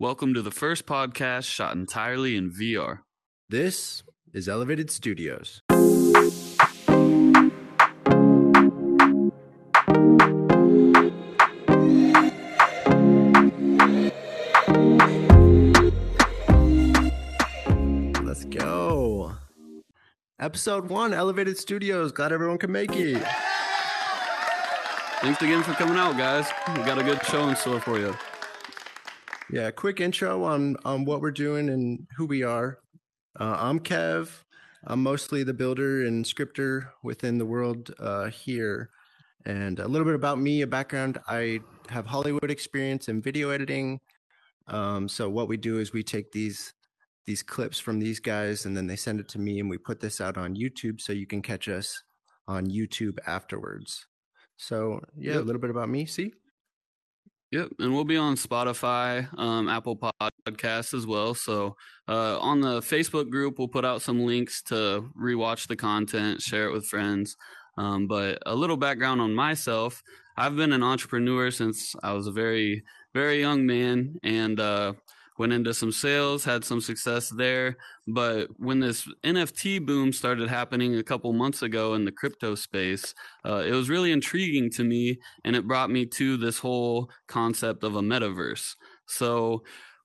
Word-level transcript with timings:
Welcome 0.00 0.34
to 0.34 0.42
the 0.42 0.50
first 0.50 0.86
podcast 0.86 1.44
shot 1.44 1.76
entirely 1.76 2.34
in 2.34 2.50
VR. 2.50 3.02
This 3.48 4.02
is 4.32 4.48
Elevated 4.48 4.90
Studios. 4.90 5.62
Let's 18.20 18.44
go. 18.46 19.36
Episode 20.40 20.90
one, 20.90 21.14
Elevated 21.14 21.56
Studios. 21.56 22.10
Glad 22.10 22.32
everyone 22.32 22.58
can 22.58 22.72
make 22.72 22.90
it. 22.96 23.22
Thanks 25.20 25.40
again 25.40 25.62
for 25.62 25.72
coming 25.74 25.96
out, 25.96 26.16
guys. 26.18 26.48
We 26.76 26.82
got 26.82 26.98
a 26.98 27.04
good 27.04 27.24
show 27.26 27.48
in 27.48 27.54
store 27.54 27.80
for 27.80 28.00
you. 28.00 28.12
Yeah, 29.50 29.70
quick 29.70 30.00
intro 30.00 30.42
on 30.44 30.76
on 30.84 31.04
what 31.04 31.20
we're 31.20 31.30
doing 31.30 31.68
and 31.68 32.06
who 32.16 32.26
we 32.26 32.42
are. 32.42 32.78
Uh, 33.38 33.56
I'm 33.58 33.78
Kev. 33.80 34.30
I'm 34.86 35.02
mostly 35.02 35.44
the 35.44 35.54
builder 35.54 36.06
and 36.06 36.26
scripter 36.26 36.92
within 37.02 37.38
the 37.38 37.46
world 37.46 37.92
uh, 37.98 38.26
here. 38.26 38.90
And 39.46 39.78
a 39.78 39.88
little 39.88 40.06
bit 40.06 40.14
about 40.14 40.38
me, 40.38 40.62
a 40.62 40.66
background. 40.66 41.18
I 41.28 41.60
have 41.88 42.06
Hollywood 42.06 42.50
experience 42.50 43.08
in 43.08 43.20
video 43.20 43.50
editing. 43.50 44.00
Um, 44.68 45.08
so 45.08 45.28
what 45.28 45.48
we 45.48 45.56
do 45.58 45.78
is 45.78 45.92
we 45.92 46.02
take 46.02 46.32
these 46.32 46.72
these 47.26 47.42
clips 47.42 47.78
from 47.78 47.98
these 47.98 48.20
guys 48.20 48.66
and 48.66 48.76
then 48.76 48.86
they 48.86 48.96
send 48.96 49.18
it 49.20 49.28
to 49.28 49.38
me 49.38 49.58
and 49.60 49.68
we 49.68 49.78
put 49.78 49.98
this 50.00 50.20
out 50.20 50.36
on 50.36 50.54
YouTube 50.54 51.00
so 51.00 51.12
you 51.12 51.26
can 51.26 51.40
catch 51.40 51.68
us 51.68 52.02
on 52.48 52.66
YouTube 52.66 53.18
afterwards. 53.26 54.06
So 54.56 55.00
yeah, 55.16 55.34
Yep. 55.34 55.42
a 55.42 55.44
little 55.44 55.60
bit 55.60 55.70
about 55.70 55.88
me. 55.88 56.04
See, 56.06 56.32
Yep, 57.54 57.68
and 57.78 57.94
we'll 57.94 58.02
be 58.02 58.16
on 58.16 58.34
Spotify, 58.34 59.28
um, 59.38 59.68
Apple 59.68 59.96
Podcasts 59.96 60.92
as 60.92 61.06
well. 61.06 61.34
So 61.34 61.76
uh, 62.08 62.36
on 62.40 62.60
the 62.60 62.80
Facebook 62.80 63.30
group, 63.30 63.60
we'll 63.60 63.68
put 63.68 63.84
out 63.84 64.02
some 64.02 64.26
links 64.26 64.60
to 64.62 65.08
rewatch 65.16 65.68
the 65.68 65.76
content, 65.76 66.42
share 66.42 66.66
it 66.66 66.72
with 66.72 66.84
friends. 66.84 67.36
Um, 67.78 68.08
but 68.08 68.38
a 68.44 68.56
little 68.56 68.76
background 68.76 69.20
on 69.20 69.36
myself: 69.36 70.02
I've 70.36 70.56
been 70.56 70.72
an 70.72 70.82
entrepreneur 70.82 71.52
since 71.52 71.94
I 72.02 72.12
was 72.14 72.26
a 72.26 72.32
very, 72.32 72.82
very 73.14 73.38
young 73.38 73.64
man, 73.66 74.16
and 74.24 74.58
uh, 74.58 74.94
went 75.38 75.52
into 75.52 75.74
some 75.74 75.92
sales, 75.92 76.44
had 76.44 76.64
some 76.64 76.80
success 76.80 77.28
there. 77.30 77.76
But 78.06 78.48
when 78.58 78.80
this 78.80 79.08
NFT 79.24 79.84
boom 79.84 80.12
started 80.12 80.48
happening 80.48 80.96
a 80.96 81.02
couple 81.02 81.32
months 81.32 81.62
ago 81.62 81.94
in 81.94 82.04
the 82.04 82.12
crypto 82.12 82.54
space, 82.54 83.14
uh, 83.44 83.64
it 83.66 83.72
was 83.72 83.90
really 83.90 84.12
intriguing 84.12 84.70
to 84.70 84.84
me 84.84 85.18
and 85.44 85.56
it 85.56 85.66
brought 85.66 85.90
me 85.90 86.06
to 86.06 86.36
this 86.36 86.58
whole 86.58 87.10
concept 87.26 87.84
of 87.84 87.96
a 87.96 88.02
metaverse. 88.02 88.76
So, 89.06 89.64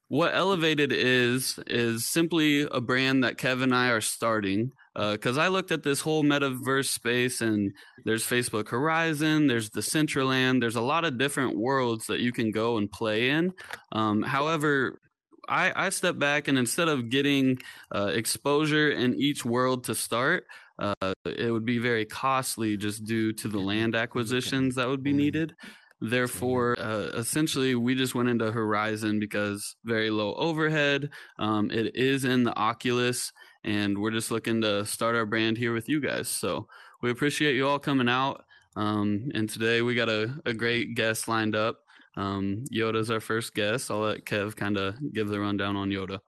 what 0.10 0.34
Elevated 0.34 0.92
is 0.92 1.60
is 1.68 2.08
simply 2.08 2.62
a 2.62 2.82
brand 2.82 3.24
that 3.24 3.38
Kevin 3.38 3.70
and 3.70 3.76
I 3.76 3.90
are 3.90 4.02
starting. 4.02 4.72
Because 4.96 5.38
I 5.38 5.48
looked 5.48 5.72
at 5.72 5.84
this 5.84 6.02
whole 6.02 6.24
metaverse 6.24 6.88
space, 6.88 7.42
and 7.42 7.72
there's 8.04 8.26
Facebook 8.26 8.68
Horizon, 8.68 9.48
there's 9.48 9.70
the 9.70 9.82
Decentraland, 9.82 10.60
there's 10.60 10.76
a 10.76 10.82
lot 10.82 11.06
of 11.06 11.18
different 11.18 11.58
worlds 11.58 12.08
that 12.08 12.20
you 12.20 12.34
can 12.34 12.52
go 12.52 12.78
and 12.78 12.92
play 12.92 13.30
in. 13.30 13.54
Um, 13.94 14.24
however, 14.24 15.00
I, 15.50 15.88
I 15.88 15.90
step 15.90 16.18
back 16.18 16.48
and 16.48 16.58
instead 16.58 16.88
of 16.88 17.10
getting 17.10 17.60
uh, 17.94 18.12
exposure 18.14 18.92
in 18.92 19.16
each 19.16 19.44
world 19.44 19.86
to 19.86 19.96
start, 19.96 20.46
uh, 20.78 21.14
it 21.26 21.52
would 21.52 21.66
be 21.66 21.78
very 21.78 22.06
costly 22.06 22.78
just 22.78 23.04
due 23.04 23.34
to 23.34 23.48
the 23.48 23.60
land 23.60 23.96
acquisitions 23.96 24.76
that 24.76 24.88
would 24.88 25.04
be 25.04 25.14
needed. 25.14 25.56
Therefore, 26.02 26.80
uh, 26.80 27.10
essentially, 27.18 27.76
we 27.76 27.94
just 27.94 28.16
went 28.16 28.30
into 28.30 28.52
Horizon 28.52 29.20
because 29.20 29.76
very 29.84 30.10
low 30.10 30.34
overhead. 30.36 31.10
Um, 31.38 31.70
it 31.72 31.96
is 31.96 32.24
in 32.24 32.46
the 32.46 32.56
Oculus, 32.56 33.34
and 33.66 33.98
we're 33.98 34.12
just 34.12 34.32
looking 34.32 34.62
to 34.62 34.86
start 34.86 35.18
our 35.18 35.26
brand 35.26 35.58
here 35.58 35.74
with 35.74 35.90
you 35.90 36.00
guys. 36.00 36.30
So 36.30 36.68
we 37.02 37.12
appreciate 37.12 37.56
you 37.56 37.68
all 37.68 37.80
coming 37.80 38.08
out. 38.08 38.46
Um, 38.78 39.30
and 39.34 39.50
today 39.50 39.82
we 39.82 39.94
got 39.96 40.08
a, 40.08 40.34
a 40.46 40.54
great 40.54 40.96
guest 40.96 41.28
lined 41.28 41.56
up. 41.56 41.80
Um, 42.20 42.66
Yoda's 42.70 43.10
our 43.10 43.22
first 43.22 43.54
guest. 43.54 43.90
I'll 43.90 44.00
let 44.00 44.26
Kev 44.26 44.54
kind 44.56 44.78
of 44.78 44.96
give 45.14 45.30
the 45.30 45.40
rundown 45.40 45.78
on 45.78 45.90
Yoda. 45.90 46.20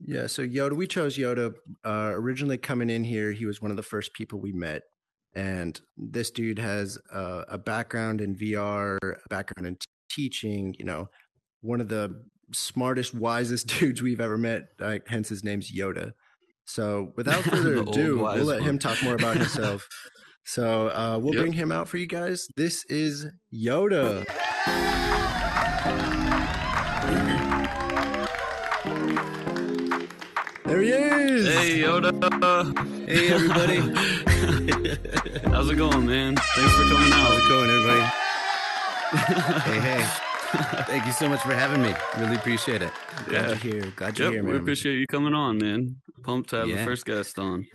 Yeah, 0.00 0.28
so 0.28 0.46
Yoda, 0.46 0.74
we 0.74 0.86
chose 0.86 1.18
Yoda 1.18 1.52
uh, 1.84 2.12
originally 2.12 2.56
coming 2.56 2.88
in 2.88 3.02
here. 3.02 3.32
He 3.32 3.46
was 3.46 3.60
one 3.60 3.72
of 3.72 3.76
the 3.76 3.82
first 3.82 4.14
people 4.14 4.40
we 4.40 4.52
met, 4.52 4.82
and 5.34 5.78
this 5.96 6.30
dude 6.30 6.60
has 6.60 6.98
uh, 7.12 7.44
a 7.48 7.58
background 7.58 8.20
in 8.20 8.36
VR, 8.36 8.98
a 9.02 9.28
background 9.28 9.66
in 9.66 9.74
t- 9.74 9.86
teaching. 10.08 10.76
You 10.78 10.84
know, 10.84 11.08
one 11.60 11.80
of 11.80 11.88
the 11.88 12.22
smartest, 12.52 13.14
wisest 13.14 13.66
dudes 13.78 14.02
we've 14.02 14.20
ever 14.20 14.38
met. 14.38 14.68
Uh, 14.80 14.98
hence, 15.08 15.28
his 15.28 15.42
name's 15.42 15.72
Yoda. 15.72 16.12
So, 16.64 17.12
without 17.16 17.42
further 17.42 17.78
ado, 17.78 18.18
we'll 18.18 18.44
let 18.44 18.62
him 18.62 18.78
talk 18.78 19.02
more 19.02 19.16
about 19.16 19.36
himself. 19.36 19.88
so, 20.52 20.88
uh, 20.88 21.18
we'll 21.20 21.34
Yep. 21.34 21.42
bring 21.42 21.52
him 21.52 21.70
out 21.70 21.88
for 21.88 21.98
you 21.98 22.06
guys. 22.06 22.48
This 22.56 22.84
is 22.86 23.26
Yoda. 23.52 24.24
There 30.64 30.82
he 30.82 30.90
is. 30.90 31.46
Hey, 31.46 31.78
Yoda. 31.80 32.12
Hey, 33.08 33.30
everybody. 33.30 33.76
How's 35.50 35.70
it 35.70 35.76
going, 35.76 36.06
man? 36.06 36.36
Thanks 36.36 36.74
for 36.74 36.82
coming 36.82 37.12
out. 37.12 37.18
How's 37.18 37.32
out. 37.32 37.38
it 37.38 37.48
going, 37.48 37.70
everybody? 37.70 38.04
hey, 39.70 39.80
hey. 39.80 40.04
Thank 40.84 41.06
you 41.06 41.12
so 41.12 41.28
much 41.28 41.40
for 41.40 41.54
having 41.54 41.80
me. 41.82 41.94
Really 42.18 42.36
appreciate 42.36 42.82
it. 42.82 42.92
Glad 43.26 43.32
Yeah. 43.32 43.46
you're 43.48 43.56
here. 43.82 43.92
Glad 43.96 44.18
you're 44.18 44.32
Yep, 44.32 44.42
here, 44.44 44.52
we 44.52 44.58
appreciate 44.58 44.98
you 44.98 45.06
coming 45.06 45.32
on, 45.32 45.56
man. 45.58 45.96
Pumped 46.22 46.50
to 46.50 46.56
have 46.56 46.68
the 46.68 46.84
first 46.84 47.06
guest 47.06 47.38
on. 47.38 47.66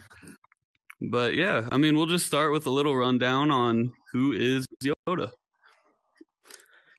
But 1.03 1.35
yeah, 1.35 1.67
I 1.71 1.77
mean, 1.77 1.97
we'll 1.97 2.05
just 2.05 2.25
start 2.25 2.51
with 2.53 2.65
a 2.65 2.69
little 2.69 2.95
rundown 2.95 3.51
on 3.51 3.91
who 4.13 4.31
is 4.31 4.65
Yoda. 4.81 5.31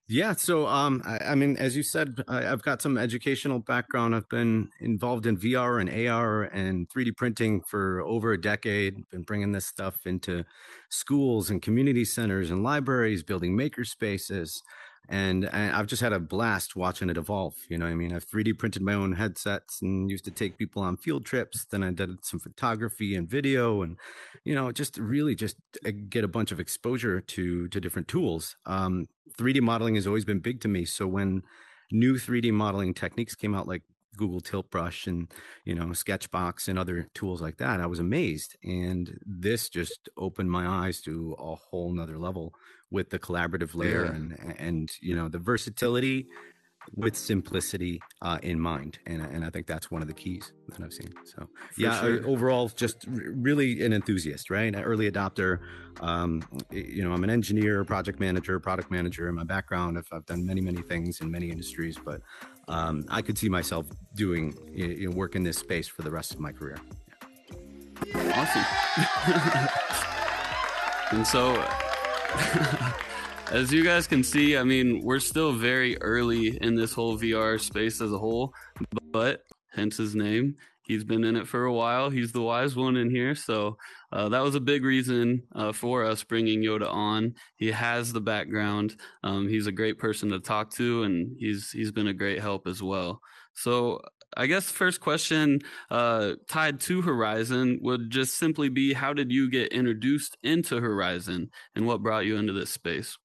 Yeah, 0.07 0.35
so 0.35 0.67
um, 0.67 1.03
I, 1.07 1.19
I 1.31 1.35
mean, 1.35 1.57
as 1.57 1.75
you 1.75 1.83
said, 1.83 2.23
I, 2.29 2.47
I've 2.47 2.63
got 2.63 2.83
some 2.83 2.99
educational 2.99 3.61
background. 3.61 4.15
I've 4.15 4.29
been 4.29 4.69
involved 4.81 5.25
in 5.25 5.39
VR 5.39 5.81
and 5.81 6.09
AR 6.09 6.43
and 6.43 6.87
3D 6.91 7.17
printing 7.17 7.63
for 7.63 8.03
over 8.03 8.33
a 8.33 8.41
decade. 8.41 8.97
Been 9.11 9.23
bringing 9.23 9.53
this 9.53 9.65
stuff 9.65 9.97
into 10.05 10.45
schools 10.91 11.49
and 11.49 11.63
community 11.63 12.05
centers 12.05 12.51
and 12.51 12.63
libraries, 12.63 13.23
building 13.23 13.57
maker 13.57 13.85
spaces, 13.87 14.63
and, 15.09 15.49
I've 15.49 15.87
just 15.87 16.03
had 16.03 16.13
a 16.13 16.19
blast 16.19 16.77
watching 16.77 17.11
it 17.11 17.17
evolve. 17.17 17.55
You 17.69 17.79
know, 17.79 17.87
I 17.87 17.95
mean, 17.95 18.15
I've 18.15 18.27
3D 18.29 18.59
printed 18.59 18.83
my 18.83 18.95
own 18.95 19.13
headsets 19.13 19.83
and 19.83 20.11
used 20.11 20.25
to 20.25 20.31
take 20.31 20.59
people 20.59 20.83
on 20.83 20.97
field 20.97 21.25
trips. 21.25 21.65
Then 21.65 21.83
I 21.83 21.91
did 21.91 22.25
some 22.25 22.41
photography 22.41 23.15
and 23.15 23.29
video, 23.29 23.83
and 23.83 23.99
you 24.45 24.55
know, 24.55 24.73
just 24.73 24.99
really 24.99 25.35
just 25.35 25.57
uh, 25.87 25.91
get 26.09 26.25
a 26.25 26.29
bunch 26.29 26.53
of 26.53 26.61
exposure 26.61 27.21
to 27.21 27.69
to 27.69 27.81
different 27.81 28.09
tools. 28.09 28.57
Um, 28.67 29.07
3D 29.39 29.61
modeling 29.61 29.97
has 29.97 30.07
always 30.07 30.25
been 30.25 30.41
big 30.41 30.61
to 30.63 30.69
me. 30.69 30.85
So 30.85 31.07
when 31.07 31.43
new 31.93 32.15
3D 32.15 32.53
modeling 32.53 32.95
techniques 32.95 33.35
came 33.35 33.55
out, 33.55 33.69
like 33.69 33.83
Google 34.17 34.41
Tilt 34.41 34.71
Brush 34.71 35.07
and 35.07 35.29
you 35.65 35.75
know 35.75 35.87
Sketchbox 35.87 36.69
and 36.69 36.79
other 36.79 37.09
tools 37.15 37.43
like 37.43 37.59
that, 37.59 37.81
I 37.81 37.87
was 37.87 37.99
amazed. 37.99 38.57
And 38.65 39.19
this 39.27 39.69
just 39.69 40.09
opened 40.17 40.51
my 40.51 40.67
eyes 40.67 41.01
to 41.03 41.37
a 41.39 41.55
whole 41.55 41.93
nother 41.93 42.19
level 42.19 42.55
with 42.95 43.11
the 43.11 43.19
collaborative 43.19 43.73
layer 43.75 44.05
Yeah. 44.05 44.15
and 44.17 44.27
and 44.69 44.91
you 45.09 45.15
know 45.19 45.29
the 45.29 45.43
versatility 45.53 46.19
with 46.97 47.17
simplicity 47.17 47.95
uh, 48.23 48.39
in 48.43 48.59
mind. 48.61 48.99
And 49.07 49.21
and 49.35 49.45
I 49.45 49.51
think 49.51 49.67
that's 49.67 49.91
one 49.91 50.03
of 50.05 50.09
the 50.13 50.15
keys 50.23 50.53
that 50.69 50.81
I've 50.85 50.93
seen. 50.93 51.13
So 51.25 51.39
For 51.73 51.81
yeah, 51.81 52.01
sure. 52.01 52.27
overall, 52.27 52.69
just 52.85 52.99
really 53.09 53.83
an 53.87 53.93
enthusiast, 53.93 54.51
right? 54.51 54.73
An 54.75 54.83
early 54.91 55.11
adopter. 55.11 55.61
Um, 56.01 56.43
you 56.71 57.03
know, 57.05 57.13
I'm 57.15 57.25
an 57.25 57.31
engineer, 57.31 57.85
project 57.85 58.21
manager, 58.21 58.61
product 58.61 58.91
manager. 58.91 59.29
In 59.31 59.35
my 59.35 59.45
background, 59.45 59.97
I've, 59.99 60.09
I've 60.13 60.27
done 60.27 60.45
many, 60.45 60.61
many 60.61 60.83
things 60.83 61.21
in 61.23 61.31
many 61.31 61.49
industries, 61.51 61.97
but 62.09 62.21
um, 62.69 63.05
I 63.09 63.23
could 63.23 63.39
see 63.39 63.49
myself 63.49 63.87
doing, 64.15 64.55
you 64.75 65.09
know, 65.09 65.17
work 65.17 65.37
in 65.37 65.43
this 65.43 65.59
space 65.59 65.89
for 65.89 66.03
the 66.03 66.11
rest 66.11 66.35
of 66.35 66.41
my 66.41 66.53
career. 66.53 66.79
Awesome. 68.41 68.67
and 71.19 71.27
so, 71.27 71.41
as 73.51 73.73
you 73.73 73.85
guys 73.85 74.07
can 74.07 74.25
see, 74.25 74.57
I 74.57 74.65
mean, 74.65 75.03
we're 75.03 75.21
still 75.21 75.53
very 75.53 76.01
early 76.01 76.57
in 76.63 76.75
this 76.75 76.93
whole 76.93 77.19
VR 77.19 77.61
space 77.61 78.01
as 78.01 78.13
a 78.13 78.19
whole, 78.19 78.53
but 79.13 79.43
hence 79.73 79.97
his 79.97 80.15
name. 80.15 80.57
He's 80.83 81.05
been 81.05 81.25
in 81.25 81.37
it 81.37 81.49
for 81.49 81.65
a 81.65 81.73
while. 81.73 82.11
He's 82.11 82.33
the 82.33 82.43
wise 82.43 82.77
one 82.77 82.97
in 82.97 83.11
here. 83.11 83.35
So 83.35 83.79
uh, 84.13 84.29
that 84.29 84.43
was 84.43 84.55
a 84.55 84.61
big 84.61 84.85
reason 84.85 85.43
uh, 85.55 85.73
for 85.73 86.05
us 86.05 86.23
bringing 86.23 86.61
Yoda 86.63 86.93
on. 86.93 87.35
He 87.57 87.71
has 87.71 88.13
the 88.13 88.21
background. 88.21 88.97
Um, 89.23 89.49
he's 89.49 89.67
a 89.67 89.73
great 89.73 89.99
person 89.99 90.29
to 90.31 90.41
talk 90.41 90.71
to, 90.73 91.05
and 91.05 91.35
he's 91.39 91.71
he's 91.71 91.91
been 91.91 92.09
a 92.09 92.13
great 92.13 92.41
help 92.41 92.67
as 92.67 92.83
well. 92.83 93.21
So 93.55 94.03
I 94.37 94.47
guess 94.47 94.67
the 94.67 94.75
first 94.75 95.01
question 95.01 95.61
uh, 95.91 96.33
tied 96.49 96.81
to 96.81 97.03
Horizon 97.03 97.79
would 97.83 98.11
just 98.11 98.35
simply 98.37 98.69
be 98.69 98.93
how 98.93 99.13
did 99.13 99.31
you 99.31 99.51
get 99.51 99.73
introduced 99.73 100.37
into 100.43 100.81
Horizon 100.81 101.51
and 101.75 101.87
what 101.87 102.03
brought 102.03 102.27
you 102.27 102.37
into 102.37 102.53
this 102.53 102.71
space? 102.71 103.17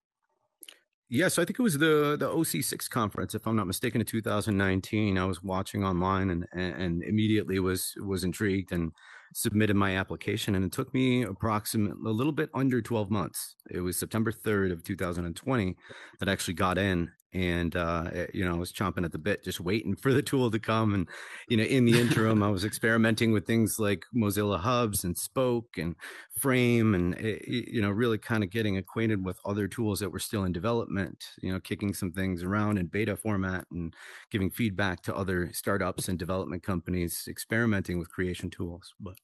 Yeah, 1.11 1.27
so 1.27 1.41
I 1.41 1.45
think 1.45 1.57
it 1.57 1.63
was 1.63 1.79
the 1.79 2.17
the 2.19 2.29
OC6 2.29 2.88
conference, 2.88 3.33
if 3.33 3.47
I'm 3.47 3.56
not 3.56 3.65
mistaken, 3.65 4.00
in 4.00 4.06
2019. 4.06 5.17
I 5.17 5.25
was 5.25 5.41
watching 5.41 5.83
online 5.83 6.29
and 6.29 6.45
and 6.53 7.03
immediately 7.03 7.59
was 7.59 7.95
was 8.05 8.23
intrigued 8.23 8.71
and 8.71 8.91
submitted 9.33 9.75
my 9.75 9.97
application. 9.97 10.55
And 10.55 10.65
it 10.65 10.71
took 10.71 10.94
me 10.94 11.23
approximately 11.23 12.09
a 12.09 12.13
little 12.13 12.31
bit 12.31 12.50
under 12.53 12.81
12 12.81 13.09
months. 13.09 13.55
It 13.69 13.79
was 13.79 13.97
September 13.97 14.31
3rd 14.31 14.71
of 14.71 14.83
2020 14.83 15.75
that 16.19 16.29
I 16.29 16.31
actually 16.31 16.53
got 16.55 16.77
in 16.77 17.12
and 17.33 17.75
uh, 17.75 18.09
eh, 18.13 18.27
you 18.33 18.43
know, 18.43 18.55
I 18.55 18.57
was 18.57 18.73
chomping 18.73 19.05
at 19.05 19.11
the 19.11 19.19
bit, 19.19 19.43
just 19.43 19.59
waiting 19.59 19.95
for 19.95 20.13
the 20.13 20.21
tool 20.21 20.49
to 20.49 20.59
come. 20.59 20.93
And 20.93 21.07
you 21.47 21.57
know, 21.57 21.63
in 21.63 21.85
the 21.85 21.99
interim, 21.99 22.41
I 22.41 22.49
was 22.49 22.65
experimenting 22.65 23.31
with 23.31 23.45
things 23.45 23.77
like 23.79 24.03
Mozilla 24.15 24.59
Hubs 24.59 25.03
and 25.03 25.17
Spoke 25.17 25.77
and 25.77 25.95
Frame, 26.39 26.95
and 26.95 27.15
eh, 27.19 27.37
you 27.45 27.81
know, 27.81 27.89
really 27.91 28.17
kind 28.17 28.43
of 28.43 28.49
getting 28.49 28.77
acquainted 28.77 29.23
with 29.23 29.37
other 29.45 29.67
tools 29.67 29.99
that 29.99 30.11
were 30.11 30.19
still 30.19 30.43
in 30.43 30.51
development. 30.51 31.23
You 31.41 31.51
know, 31.51 31.59
kicking 31.59 31.93
some 31.93 32.11
things 32.11 32.43
around 32.43 32.77
in 32.77 32.87
beta 32.87 33.15
format 33.15 33.65
and 33.71 33.93
giving 34.31 34.49
feedback 34.49 35.01
to 35.03 35.15
other 35.15 35.51
startups 35.53 36.09
and 36.09 36.17
development 36.17 36.63
companies, 36.63 37.25
experimenting 37.27 37.99
with 37.99 38.09
creation 38.09 38.49
tools. 38.49 38.93
But 38.99 39.15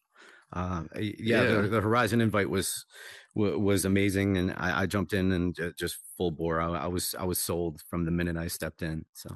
uh, 0.56 0.84
yeah, 0.96 1.12
yeah. 1.20 1.62
The, 1.62 1.68
the, 1.68 1.82
Horizon 1.82 2.22
invite 2.22 2.50
was 2.50 2.86
was 3.36 3.84
amazing, 3.84 4.38
and 4.38 4.52
I, 4.52 4.84
I 4.84 4.86
jumped 4.86 5.12
in 5.12 5.34
and 5.34 5.56
just 5.78 5.98
full 6.18 6.32
bore. 6.32 6.62
I, 6.62 6.70
I, 6.70 6.88
was 6.88 7.14
I 7.20 7.26
was 7.26 7.40
sold 7.40 7.82
from 7.90 8.06
the 8.06 8.12
minute 8.12 8.38
I 8.38 8.48
stepped 8.48 8.82
in. 8.82 9.06
So. 9.14 9.36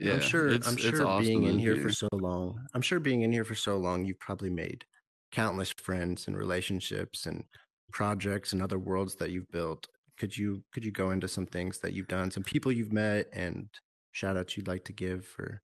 Yeah, 0.00 0.14
I'm 0.14 0.20
sure. 0.20 0.48
I'm 0.48 0.76
sure 0.76 1.06
awesome 1.06 1.24
being 1.24 1.44
in 1.44 1.58
here 1.58 1.76
for 1.76 1.92
so 1.92 2.08
long. 2.12 2.58
I'm 2.74 2.82
sure 2.82 2.98
being 2.98 3.22
in 3.22 3.30
here 3.30 3.44
for 3.44 3.54
so 3.54 3.76
long, 3.76 4.04
you've 4.04 4.18
probably 4.18 4.50
made 4.50 4.84
countless 5.30 5.70
friends 5.72 6.26
and 6.26 6.36
relationships 6.36 7.26
and 7.26 7.44
projects 7.92 8.52
and 8.52 8.62
other 8.62 8.78
worlds 8.78 9.14
that 9.16 9.30
you've 9.30 9.50
built. 9.52 9.86
Could 10.18 10.36
you 10.36 10.64
could 10.72 10.84
you 10.84 10.90
go 10.90 11.10
into 11.10 11.28
some 11.28 11.46
things 11.46 11.78
that 11.80 11.92
you've 11.92 12.08
done, 12.08 12.30
some 12.30 12.42
people 12.42 12.72
you've 12.72 12.92
met, 12.92 13.26
and 13.32 13.68
shout 14.12 14.36
outs 14.36 14.56
you'd 14.56 14.68
like 14.68 14.84
to 14.86 14.92
give 14.92 15.26
for 15.26 15.62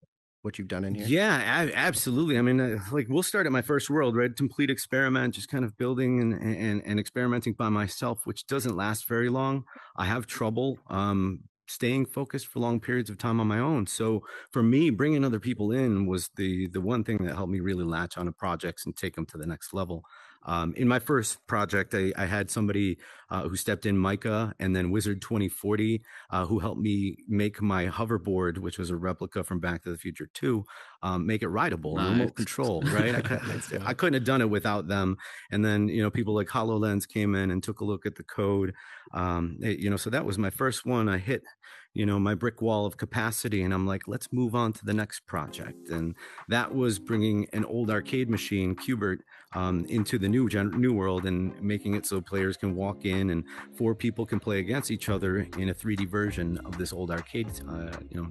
what 0.48 0.58
you've 0.58 0.70
done 0.70 0.86
in 0.86 0.96
here? 0.96 1.06
Yeah, 1.06 1.70
absolutely. 1.76 2.38
I 2.38 2.42
mean, 2.42 2.60
uh, 2.62 2.80
like 2.92 3.08
we'll 3.10 3.22
start 3.22 3.46
at 3.46 3.52
my 3.52 3.62
first 3.62 3.90
world, 3.90 4.16
right? 4.16 4.34
Complete 4.34 4.70
experiment, 4.70 5.36
just 5.36 5.50
kind 5.50 5.66
of 5.66 5.78
building 5.78 6.22
and, 6.22 6.34
and, 6.42 6.82
and 6.86 7.00
experimenting 7.00 7.54
by 7.54 7.68
myself, 7.68 8.26
which 8.26 8.48
doesn't 8.48 8.78
last 8.78 9.08
very 9.08 9.28
long. 9.28 9.66
I 9.98 10.06
have 10.06 10.26
trouble 10.26 10.80
um, 10.88 11.42
staying 11.68 12.06
focused 12.06 12.48
for 12.48 12.60
long 12.60 12.80
periods 12.80 13.10
of 13.10 13.18
time 13.18 13.42
on 13.42 13.48
my 13.48 13.60
own. 13.60 13.88
So 13.88 14.24
for 14.52 14.64
me, 14.64 14.90
bringing 14.90 15.26
other 15.26 15.40
people 15.40 15.74
in 15.74 16.08
was 16.08 16.30
the 16.38 16.68
the 16.70 16.82
one 16.82 17.04
thing 17.04 17.18
that 17.26 17.36
helped 17.36 17.52
me 17.52 17.60
really 17.60 17.84
latch 17.84 18.18
onto 18.18 18.32
projects 18.32 18.86
and 18.86 18.96
take 18.96 19.16
them 19.16 19.26
to 19.28 19.38
the 19.38 19.46
next 19.46 19.74
level. 19.74 20.06
Um, 20.48 20.74
in 20.78 20.88
my 20.88 21.00
first 21.00 21.46
project, 21.46 21.94
I, 21.94 22.14
I 22.18 22.26
had 22.26 22.50
somebody 22.50 22.98
uh, 23.30 23.44
who 23.44 23.56
stepped 23.58 23.86
in, 23.86 23.98
Micah, 23.98 24.54
and 24.60 24.74
then 24.74 24.90
Wizard 24.90 25.22
2040, 25.22 26.02
uh, 26.30 26.46
who 26.46 26.60
helped 26.60 26.80
me 26.80 27.18
make 27.28 27.62
my 27.62 27.88
hoverboard, 27.88 28.58
which 28.58 28.80
was 28.80 28.90
a 28.90 28.96
replica 28.96 29.44
from 29.44 29.60
Back 29.60 29.84
to 29.84 29.92
the 29.92 29.98
Future 29.98 30.30
2, 30.34 30.66
um, 31.04 31.28
make 31.28 31.44
it 31.44 31.50
rideable, 31.50 31.98
nice. 31.98 32.12
remote 32.12 32.36
control, 32.36 32.82
right? 32.86 33.16
I, 33.16 33.40
I, 33.86 33.94
couldn't 33.94 34.14
have 34.14 34.24
done 34.24 34.42
it 34.42 34.50
without 34.50 34.88
them. 34.88 35.18
And 35.52 35.64
then, 35.64 35.90
you 35.90 36.02
know, 36.02 36.10
people 36.10 36.34
like 36.34 36.48
HoloLens 36.48 37.08
came 37.08 37.36
in 37.36 37.52
and 37.52 37.62
took 37.62 37.82
a 37.82 37.86
look 37.86 38.06
at 38.06 38.16
the 38.16 38.24
code. 38.24 38.74
Um, 39.14 39.58
it, 39.62 39.80
you 39.80 39.90
know, 39.90 39.98
so 39.98 40.10
that 40.10 40.26
was 40.26 40.38
my 40.38 40.50
first 40.50 40.86
one. 40.86 41.10
I 41.10 41.18
hit 41.18 41.44
you 41.98 42.06
know 42.06 42.20
my 42.20 42.36
brick 42.36 42.62
wall 42.62 42.86
of 42.86 42.96
capacity 42.98 43.64
and 43.64 43.74
i'm 43.74 43.88
like 43.88 44.08
let's 44.08 44.32
move 44.32 44.54
on 44.56 44.72
to 44.74 44.86
the 44.86 44.94
next 44.94 45.26
project. 45.26 45.90
And 45.90 46.16
that 46.48 46.74
was 46.74 47.00
bringing 47.00 47.48
an 47.54 47.66
old 47.66 47.90
arcade 47.90 48.30
machine 48.30 48.76
Q*bert 48.76 49.22
um, 49.54 49.86
into 49.86 50.18
the 50.18 50.28
new 50.28 50.50
gen- 50.50 50.80
new 50.80 50.94
world 50.94 51.26
and 51.26 51.60
making 51.62 51.96
it 51.96 52.06
so 52.06 52.22
players 52.22 52.58
can 52.58 52.76
walk 52.76 53.06
in 53.06 53.30
and 53.32 53.44
four 53.78 53.96
people 53.96 54.26
can 54.26 54.40
play 54.40 54.60
against 54.60 54.92
each 54.92 55.10
other 55.10 55.48
in 55.58 55.70
a 55.70 55.74
3d 55.74 56.10
version 56.10 56.58
of 56.66 56.78
this 56.78 56.94
old 56.94 57.12
arcade 57.12 57.50
uh, 57.70 57.92
you 58.10 58.22
know 58.22 58.30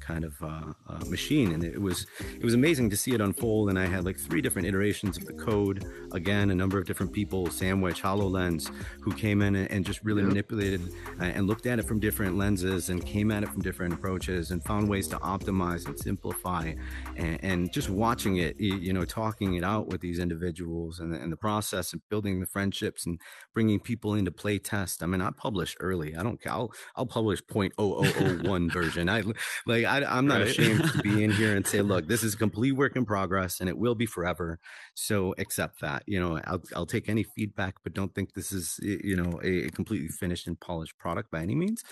kind 0.00 0.24
of 0.24 0.42
uh, 0.42 0.72
uh, 0.88 1.04
machine. 1.06 1.52
And 1.52 1.62
it 1.62 1.80
was 1.80 2.06
it 2.34 2.44
was 2.44 2.54
amazing 2.54 2.90
to 2.90 2.96
see 2.96 3.12
it 3.12 3.20
unfold 3.20 3.68
and 3.68 3.78
i 3.78 3.86
had 3.86 4.04
like 4.04 4.18
three 4.18 4.40
different 4.40 4.66
iterations 4.66 5.16
of 5.16 5.26
the 5.26 5.32
code 5.32 5.84
again 6.12 6.50
a 6.50 6.54
number 6.54 6.78
of 6.78 6.86
different 6.86 7.12
people 7.12 7.50
sandwich 7.50 8.02
hololens 8.02 8.72
who 9.00 9.12
came 9.12 9.42
in 9.42 9.54
and, 9.54 9.70
and 9.70 9.84
just 9.84 10.02
really 10.02 10.22
manipulated 10.22 10.80
uh, 11.20 11.24
and 11.24 11.46
looked 11.46 11.66
at 11.66 11.78
it 11.78 11.86
from 11.86 12.00
different 12.00 12.36
lenses 12.36 12.88
and 12.88 12.99
came 13.00 13.30
at 13.30 13.42
it 13.42 13.48
from 13.48 13.62
different 13.62 13.94
approaches 13.94 14.50
and 14.50 14.62
found 14.64 14.88
ways 14.88 15.08
to 15.08 15.16
optimize 15.18 15.86
and 15.86 15.98
simplify 15.98 16.72
and, 17.16 17.38
and 17.42 17.72
just 17.72 17.90
watching 17.90 18.36
it 18.36 18.58
you 18.58 18.92
know 18.92 19.04
talking 19.04 19.54
it 19.54 19.64
out 19.64 19.88
with 19.88 20.00
these 20.00 20.18
individuals 20.18 21.00
and, 21.00 21.14
and 21.14 21.32
the 21.32 21.36
process 21.36 21.92
of 21.92 22.00
building 22.08 22.40
the 22.40 22.46
friendships 22.46 23.06
and 23.06 23.20
bringing 23.54 23.80
people 23.80 24.14
into 24.14 24.30
play 24.30 24.58
test 24.58 25.02
i 25.02 25.06
mean 25.06 25.20
i 25.20 25.30
publish 25.30 25.76
early 25.80 26.16
i 26.16 26.22
don't 26.22 26.40
i'll 26.46 26.72
i'll 26.96 27.06
publish 27.06 27.42
0.0001 27.42 28.72
version 28.72 29.08
i 29.08 29.22
like 29.66 29.84
I, 29.84 30.18
am 30.18 30.26
not 30.26 30.40
right? 30.40 30.48
ashamed 30.48 30.84
to 30.84 30.98
be 31.02 31.24
in 31.24 31.30
here 31.30 31.56
and 31.56 31.66
say, 31.66 31.80
look, 31.82 32.08
this 32.08 32.22
is 32.22 32.34
a 32.34 32.36
complete 32.36 32.72
work 32.72 32.96
in 32.96 33.04
progress 33.04 33.60
and 33.60 33.68
it 33.68 33.78
will 33.78 33.94
be 33.94 34.06
forever. 34.06 34.58
So 34.94 35.34
accept 35.38 35.80
that. 35.80 36.02
You 36.06 36.20
know, 36.20 36.40
I'll, 36.44 36.62
I'll 36.74 36.86
take 36.86 37.08
any 37.08 37.24
feedback, 37.24 37.76
but 37.82 37.94
don't 37.94 38.14
think 38.14 38.34
this 38.34 38.52
is, 38.52 38.78
you 38.82 39.16
know, 39.16 39.40
a, 39.42 39.66
a 39.66 39.70
completely 39.70 40.08
finished 40.08 40.46
and 40.46 40.58
polished 40.58 40.98
product 40.98 41.30
by 41.30 41.40
any 41.40 41.54
means 41.54 41.82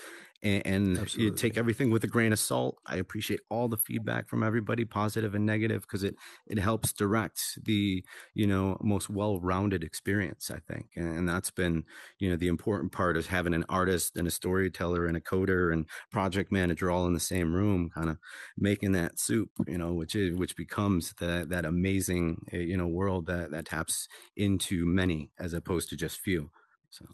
and, 0.41 0.65
and 0.65 1.15
you 1.15 1.31
take 1.31 1.57
everything 1.57 1.91
with 1.91 2.03
a 2.03 2.07
grain 2.07 2.31
of 2.31 2.39
salt. 2.39 2.77
I 2.85 2.97
appreciate 2.97 3.41
all 3.49 3.67
the 3.67 3.77
feedback 3.77 4.29
from 4.29 4.43
everybody, 4.43 4.85
positive 4.85 5.35
and 5.35 5.45
negative, 5.45 5.81
because 5.81 6.03
it 6.03 6.15
it 6.47 6.57
helps 6.57 6.93
direct 6.93 7.59
the 7.65 8.03
you 8.33 8.47
know 8.47 8.77
most 8.81 9.09
well-rounded 9.09 9.83
experience. 9.83 10.49
I 10.49 10.59
think, 10.71 10.87
and 10.95 11.27
that's 11.27 11.51
been 11.51 11.83
you 12.19 12.29
know 12.29 12.37
the 12.37 12.47
important 12.47 12.91
part 12.91 13.17
is 13.17 13.27
having 13.27 13.53
an 13.53 13.65
artist 13.67 14.15
and 14.15 14.27
a 14.27 14.31
storyteller 14.31 15.07
and 15.07 15.17
a 15.17 15.21
coder 15.21 15.73
and 15.73 15.85
project 16.11 16.51
manager 16.51 16.89
all 16.89 17.05
in 17.05 17.13
the 17.13 17.19
same 17.19 17.53
room, 17.53 17.89
kind 17.89 18.09
of 18.09 18.17
making 18.57 18.93
that 18.93 19.19
soup. 19.19 19.49
You 19.67 19.77
know, 19.77 19.93
which 19.93 20.15
is 20.15 20.37
which 20.37 20.55
becomes 20.55 21.13
that 21.19 21.49
that 21.49 21.65
amazing 21.65 22.45
eh, 22.53 22.59
you 22.59 22.77
know 22.77 22.87
world 22.87 23.25
that 23.25 23.51
that 23.51 23.65
taps 23.65 24.07
into 24.37 24.85
many 24.85 25.31
as 25.37 25.53
opposed 25.53 25.89
to 25.89 25.97
just 25.97 26.19
few. 26.19 26.49
So. 26.89 27.05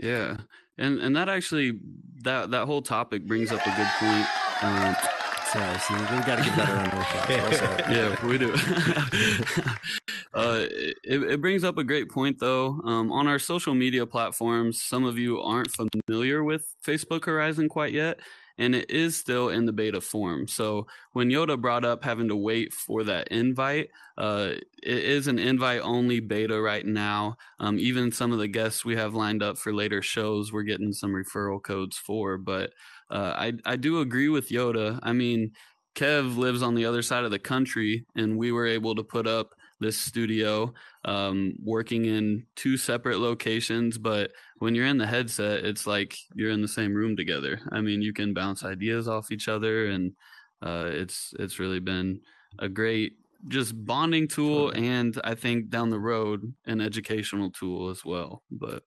Yeah, 0.00 0.36
and 0.78 0.98
and 1.00 1.16
that 1.16 1.28
actually 1.28 1.78
that 2.22 2.50
that 2.50 2.66
whole 2.66 2.82
topic 2.82 3.26
brings 3.26 3.52
up 3.52 3.60
a 3.66 3.76
good 3.76 3.88
point. 3.98 4.26
Um, 4.62 4.96
Sorry, 5.52 5.78
see, 5.78 5.94
we 5.94 6.00
got 6.24 6.36
to 6.36 6.44
get 6.44 6.56
better 6.56 6.76
on 6.76 6.90
workshops. 6.94 7.88
yeah, 7.90 8.26
we 8.26 8.36
do. 8.36 8.52
uh, 10.34 10.66
it, 10.70 11.22
it 11.22 11.40
brings 11.40 11.64
up 11.64 11.78
a 11.78 11.84
great 11.84 12.10
point, 12.10 12.38
though. 12.38 12.78
Um, 12.84 13.10
on 13.10 13.26
our 13.26 13.38
social 13.38 13.74
media 13.74 14.04
platforms, 14.04 14.82
some 14.82 15.04
of 15.04 15.16
you 15.16 15.40
aren't 15.40 15.70
familiar 15.70 16.44
with 16.44 16.74
Facebook 16.86 17.24
Horizon 17.24 17.70
quite 17.70 17.94
yet, 17.94 18.20
and 18.58 18.74
it 18.74 18.90
is 18.90 19.16
still 19.16 19.48
in 19.48 19.64
the 19.66 19.72
beta 19.72 20.00
form. 20.00 20.48
So 20.48 20.86
when 21.12 21.30
Yoda 21.30 21.60
brought 21.60 21.84
up 21.84 22.04
having 22.04 22.28
to 22.28 22.36
wait 22.36 22.72
for 22.72 23.04
that 23.04 23.28
invite, 23.28 23.90
uh, 24.16 24.52
it 24.82 24.98
is 24.98 25.28
an 25.28 25.38
invite 25.38 25.80
only 25.82 26.20
beta 26.20 26.60
right 26.60 26.84
now. 26.84 27.36
Um, 27.60 27.78
even 27.78 28.12
some 28.12 28.32
of 28.32 28.38
the 28.38 28.48
guests 28.48 28.84
we 28.84 28.96
have 28.96 29.14
lined 29.14 29.42
up 29.42 29.58
for 29.58 29.72
later 29.72 30.02
shows, 30.02 30.52
we're 30.52 30.62
getting 30.62 30.92
some 30.92 31.12
referral 31.12 31.62
codes 31.62 31.96
for. 31.96 32.36
But 32.36 32.72
uh, 33.10 33.34
I 33.36 33.52
I 33.64 33.76
do 33.76 34.00
agree 34.00 34.28
with 34.28 34.50
Yoda. 34.50 34.98
I 35.02 35.12
mean, 35.12 35.52
Kev 35.94 36.36
lives 36.36 36.62
on 36.62 36.74
the 36.74 36.84
other 36.84 37.02
side 37.02 37.24
of 37.24 37.30
the 37.30 37.38
country, 37.38 38.06
and 38.14 38.36
we 38.36 38.52
were 38.52 38.66
able 38.66 38.94
to 38.94 39.02
put 39.02 39.26
up 39.26 39.54
this 39.80 39.96
studio 39.96 40.72
um, 41.04 41.54
working 41.62 42.04
in 42.04 42.44
two 42.56 42.76
separate 42.76 43.18
locations 43.18 43.98
but 43.98 44.30
when 44.58 44.74
you're 44.74 44.86
in 44.86 44.98
the 44.98 45.06
headset 45.06 45.64
it's 45.64 45.86
like 45.86 46.16
you're 46.34 46.50
in 46.50 46.62
the 46.62 46.68
same 46.68 46.94
room 46.94 47.16
together 47.16 47.60
i 47.72 47.80
mean 47.80 48.02
you 48.02 48.12
can 48.12 48.34
bounce 48.34 48.64
ideas 48.64 49.08
off 49.08 49.30
each 49.30 49.48
other 49.48 49.86
and 49.86 50.12
uh, 50.62 50.86
it's 50.86 51.32
it's 51.38 51.58
really 51.58 51.80
been 51.80 52.20
a 52.58 52.68
great 52.68 53.12
just 53.46 53.72
bonding 53.86 54.26
tool 54.26 54.70
and 54.70 55.20
i 55.22 55.34
think 55.34 55.70
down 55.70 55.90
the 55.90 55.98
road 55.98 56.52
an 56.66 56.80
educational 56.80 57.50
tool 57.50 57.88
as 57.88 58.04
well 58.04 58.42
but 58.50 58.82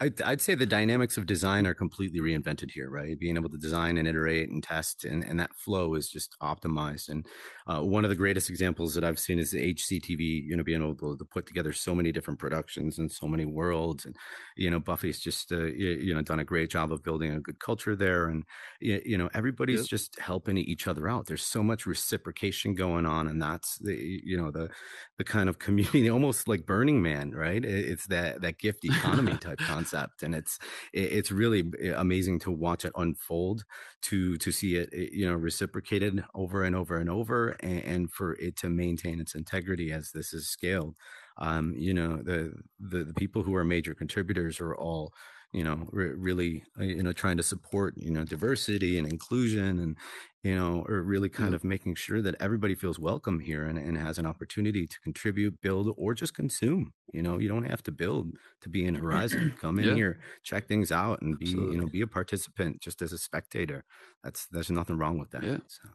I'd, 0.00 0.20
I'd, 0.22 0.40
say 0.40 0.54
the 0.54 0.66
dynamics 0.66 1.16
of 1.16 1.26
design 1.26 1.66
are 1.66 1.74
completely 1.74 2.20
reinvented 2.20 2.70
here, 2.70 2.90
right? 2.90 3.18
Being 3.18 3.36
able 3.36 3.48
to 3.48 3.56
design 3.56 3.96
and 3.96 4.06
iterate 4.06 4.50
and 4.50 4.62
test, 4.62 5.04
and, 5.04 5.24
and 5.24 5.40
that 5.40 5.54
flow 5.54 5.94
is 5.94 6.08
just 6.08 6.36
optimized. 6.42 7.08
And 7.08 7.26
uh, 7.66 7.80
one 7.80 8.04
of 8.04 8.10
the 8.10 8.16
greatest 8.16 8.50
examples 8.50 8.94
that 8.94 9.04
I've 9.04 9.18
seen 9.18 9.38
is 9.38 9.50
the 9.50 9.74
HZTV, 9.74 10.44
you 10.46 10.56
know, 10.56 10.62
being 10.62 10.82
able 10.82 11.16
to 11.16 11.24
put 11.24 11.46
together 11.46 11.72
so 11.72 11.94
many 11.94 12.12
different 12.12 12.38
productions 12.38 12.98
and 12.98 13.10
so 13.10 13.26
many 13.26 13.44
worlds. 13.44 14.04
And, 14.06 14.16
you 14.56 14.70
know, 14.70 14.80
Buffy's 14.80 15.20
just, 15.20 15.52
uh, 15.52 15.64
you, 15.64 16.14
know, 16.14 16.22
done 16.22 16.40
a 16.40 16.44
great 16.44 16.70
job 16.70 16.92
of 16.92 17.02
building 17.02 17.32
a 17.32 17.40
good 17.40 17.58
culture 17.58 17.96
there. 17.96 18.28
And, 18.28 18.44
you, 18.80 19.18
know, 19.18 19.28
everybody's 19.34 19.80
yep. 19.80 19.88
just 19.88 20.18
helping 20.20 20.58
each 20.58 20.86
other 20.86 21.08
out. 21.08 21.26
There's 21.26 21.44
so 21.44 21.62
much 21.62 21.86
reciprocation 21.86 22.74
going 22.74 23.06
on. 23.06 23.28
And 23.28 23.42
that's 23.42 23.78
the, 23.78 24.20
you 24.24 24.36
know, 24.36 24.50
the, 24.50 24.70
the 25.18 25.24
kind 25.24 25.48
of 25.48 25.58
community, 25.58 26.08
almost 26.16 26.48
like 26.48 26.66
Burning 26.66 27.02
Man, 27.02 27.32
right? 27.32 27.64
It's 27.64 28.06
that, 28.06 28.40
that 28.42 28.58
gift 28.58 28.84
economy 28.84 29.36
type 29.40 29.58
concept 29.58 30.22
and 30.22 30.34
it's 30.34 30.58
it's 30.92 31.30
really 31.30 31.64
amazing 31.96 32.38
to 32.40 32.50
watch 32.50 32.84
it 32.84 32.92
unfold 32.96 33.64
to 34.02 34.36
to 34.38 34.52
see 34.52 34.76
it 34.76 34.92
you 34.92 35.26
know 35.28 35.34
reciprocated 35.34 36.22
over 36.34 36.64
and 36.64 36.76
over 36.76 36.98
and 36.98 37.10
over 37.10 37.55
and, 37.60 37.82
and 37.84 38.12
for 38.12 38.34
it 38.34 38.56
to 38.56 38.68
maintain 38.68 39.20
its 39.20 39.34
integrity 39.34 39.92
as 39.92 40.10
this 40.12 40.32
is 40.32 40.48
scaled 40.48 40.96
um, 41.38 41.74
you 41.76 41.94
know 41.94 42.16
the, 42.16 42.52
the 42.80 43.04
the 43.04 43.14
people 43.14 43.42
who 43.42 43.54
are 43.54 43.64
major 43.64 43.94
contributors 43.94 44.60
are 44.60 44.74
all 44.74 45.12
you 45.56 45.64
know, 45.64 45.86
re- 45.90 46.14
really, 46.14 46.64
uh, 46.78 46.84
you 46.84 47.02
know, 47.02 47.12
trying 47.12 47.38
to 47.38 47.42
support, 47.42 47.94
you 47.96 48.10
know, 48.10 48.24
diversity 48.24 48.98
and 48.98 49.10
inclusion 49.10 49.78
and, 49.78 49.96
you 50.42 50.54
know, 50.54 50.84
or 50.86 51.02
really 51.02 51.30
kind 51.30 51.54
of 51.54 51.64
making 51.64 51.94
sure 51.94 52.20
that 52.20 52.34
everybody 52.40 52.74
feels 52.74 52.98
welcome 52.98 53.40
here 53.40 53.64
and, 53.64 53.78
and 53.78 53.96
has 53.96 54.18
an 54.18 54.26
opportunity 54.26 54.86
to 54.86 55.00
contribute, 55.00 55.58
build, 55.62 55.94
or 55.96 56.14
just 56.14 56.34
consume. 56.34 56.92
You 57.12 57.22
know, 57.22 57.38
you 57.38 57.48
don't 57.48 57.64
have 57.64 57.82
to 57.84 57.90
build 57.90 58.32
to 58.60 58.68
be 58.68 58.84
in 58.84 58.94
Horizon. 58.94 59.54
Come 59.60 59.78
in 59.78 59.88
yeah. 59.88 59.94
here, 59.94 60.20
check 60.42 60.68
things 60.68 60.92
out, 60.92 61.22
and 61.22 61.38
be, 61.38 61.46
Absolutely. 61.46 61.74
you 61.74 61.80
know, 61.80 61.88
be 61.88 62.02
a 62.02 62.06
participant 62.06 62.82
just 62.82 63.00
as 63.00 63.14
a 63.14 63.18
spectator. 63.18 63.84
That's 64.22 64.46
there's 64.48 64.70
nothing 64.70 64.98
wrong 64.98 65.18
with 65.18 65.30
that. 65.30 65.42
Yeah. 65.42 65.58
So, 65.68 65.88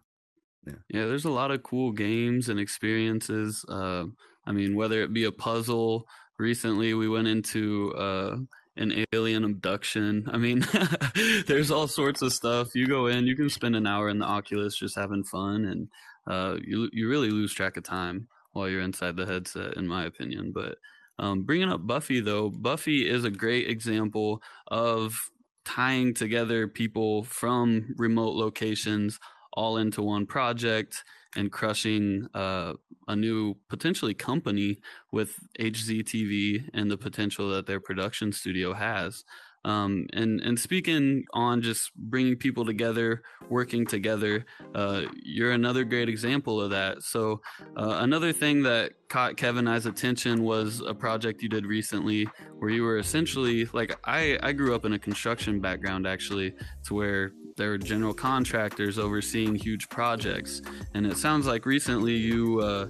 yeah. 0.65 0.73
Yeah. 0.89 1.05
There's 1.05 1.25
a 1.25 1.31
lot 1.31 1.51
of 1.51 1.63
cool 1.63 1.91
games 1.91 2.49
and 2.49 2.59
experiences. 2.59 3.65
Uh, 3.67 4.05
I 4.45 4.51
mean, 4.51 4.75
whether 4.75 5.01
it 5.03 5.13
be 5.13 5.25
a 5.25 5.31
puzzle. 5.31 6.07
Recently, 6.39 6.93
we 6.93 7.07
went 7.07 7.27
into. 7.27 7.93
Uh, 7.93 8.37
an 8.77 9.05
alien 9.13 9.43
abduction. 9.43 10.27
I 10.31 10.37
mean, 10.37 10.65
there's 11.47 11.71
all 11.71 11.87
sorts 11.87 12.21
of 12.21 12.33
stuff. 12.33 12.69
You 12.73 12.87
go 12.87 13.07
in, 13.07 13.27
you 13.27 13.35
can 13.35 13.49
spend 13.49 13.75
an 13.75 13.85
hour 13.85 14.09
in 14.09 14.19
the 14.19 14.25
Oculus 14.25 14.77
just 14.77 14.95
having 14.95 15.23
fun, 15.23 15.65
and 15.65 15.89
uh, 16.27 16.57
you 16.63 16.89
you 16.93 17.09
really 17.09 17.29
lose 17.29 17.53
track 17.53 17.77
of 17.77 17.83
time 17.83 18.27
while 18.53 18.69
you're 18.69 18.81
inside 18.81 19.15
the 19.15 19.25
headset, 19.25 19.77
in 19.77 19.87
my 19.87 20.05
opinion. 20.05 20.51
But 20.53 20.77
um, 21.19 21.43
bringing 21.43 21.69
up 21.69 21.85
Buffy 21.85 22.19
though, 22.19 22.49
Buffy 22.49 23.07
is 23.07 23.23
a 23.23 23.29
great 23.31 23.69
example 23.69 24.41
of 24.67 25.29
tying 25.65 26.13
together 26.13 26.67
people 26.67 27.23
from 27.23 27.93
remote 27.97 28.35
locations 28.35 29.19
all 29.53 29.77
into 29.77 30.01
one 30.01 30.25
project 30.25 31.03
and 31.35 31.51
crushing 31.51 32.27
uh, 32.33 32.73
a 33.07 33.15
new 33.15 33.55
potentially 33.69 34.13
company 34.13 34.79
with 35.11 35.35
HZTV 35.59 36.69
and 36.73 36.89
the 36.89 36.97
potential 36.97 37.49
that 37.51 37.65
their 37.65 37.79
production 37.79 38.31
studio 38.31 38.73
has. 38.73 39.23
Um, 39.63 40.07
and 40.13 40.41
and 40.41 40.59
speaking 40.59 41.25
on 41.33 41.61
just 41.61 41.93
bringing 41.95 42.35
people 42.35 42.65
together, 42.65 43.21
working 43.49 43.85
together, 43.85 44.45
uh, 44.73 45.03
you're 45.21 45.51
another 45.51 45.83
great 45.83 46.09
example 46.09 46.59
of 46.59 46.71
that. 46.71 47.03
So 47.03 47.41
uh, 47.77 47.97
another 47.99 48.33
thing 48.33 48.63
that 48.63 48.93
caught 49.07 49.37
Kevin 49.37 49.67
I's 49.67 49.85
attention 49.85 50.43
was 50.43 50.81
a 50.81 50.93
project 50.93 51.43
you 51.43 51.49
did 51.49 51.65
recently 51.65 52.27
where 52.57 52.71
you 52.71 52.83
were 52.83 52.97
essentially 52.97 53.65
like 53.73 53.99
I 54.03 54.39
I 54.41 54.51
grew 54.51 54.73
up 54.73 54.85
in 54.85 54.93
a 54.93 54.99
construction 54.99 55.59
background 55.59 56.07
actually 56.07 56.55
to 56.85 56.93
where 56.95 57.33
there 57.57 57.73
are 57.73 57.77
general 57.77 58.13
contractors 58.13 58.97
overseeing 58.97 59.55
huge 59.55 59.89
projects, 59.89 60.61
and 60.95 61.05
it 61.05 61.17
sounds 61.17 61.45
like 61.45 61.65
recently 61.65 62.13
you 62.13 62.59
uh, 62.61 62.87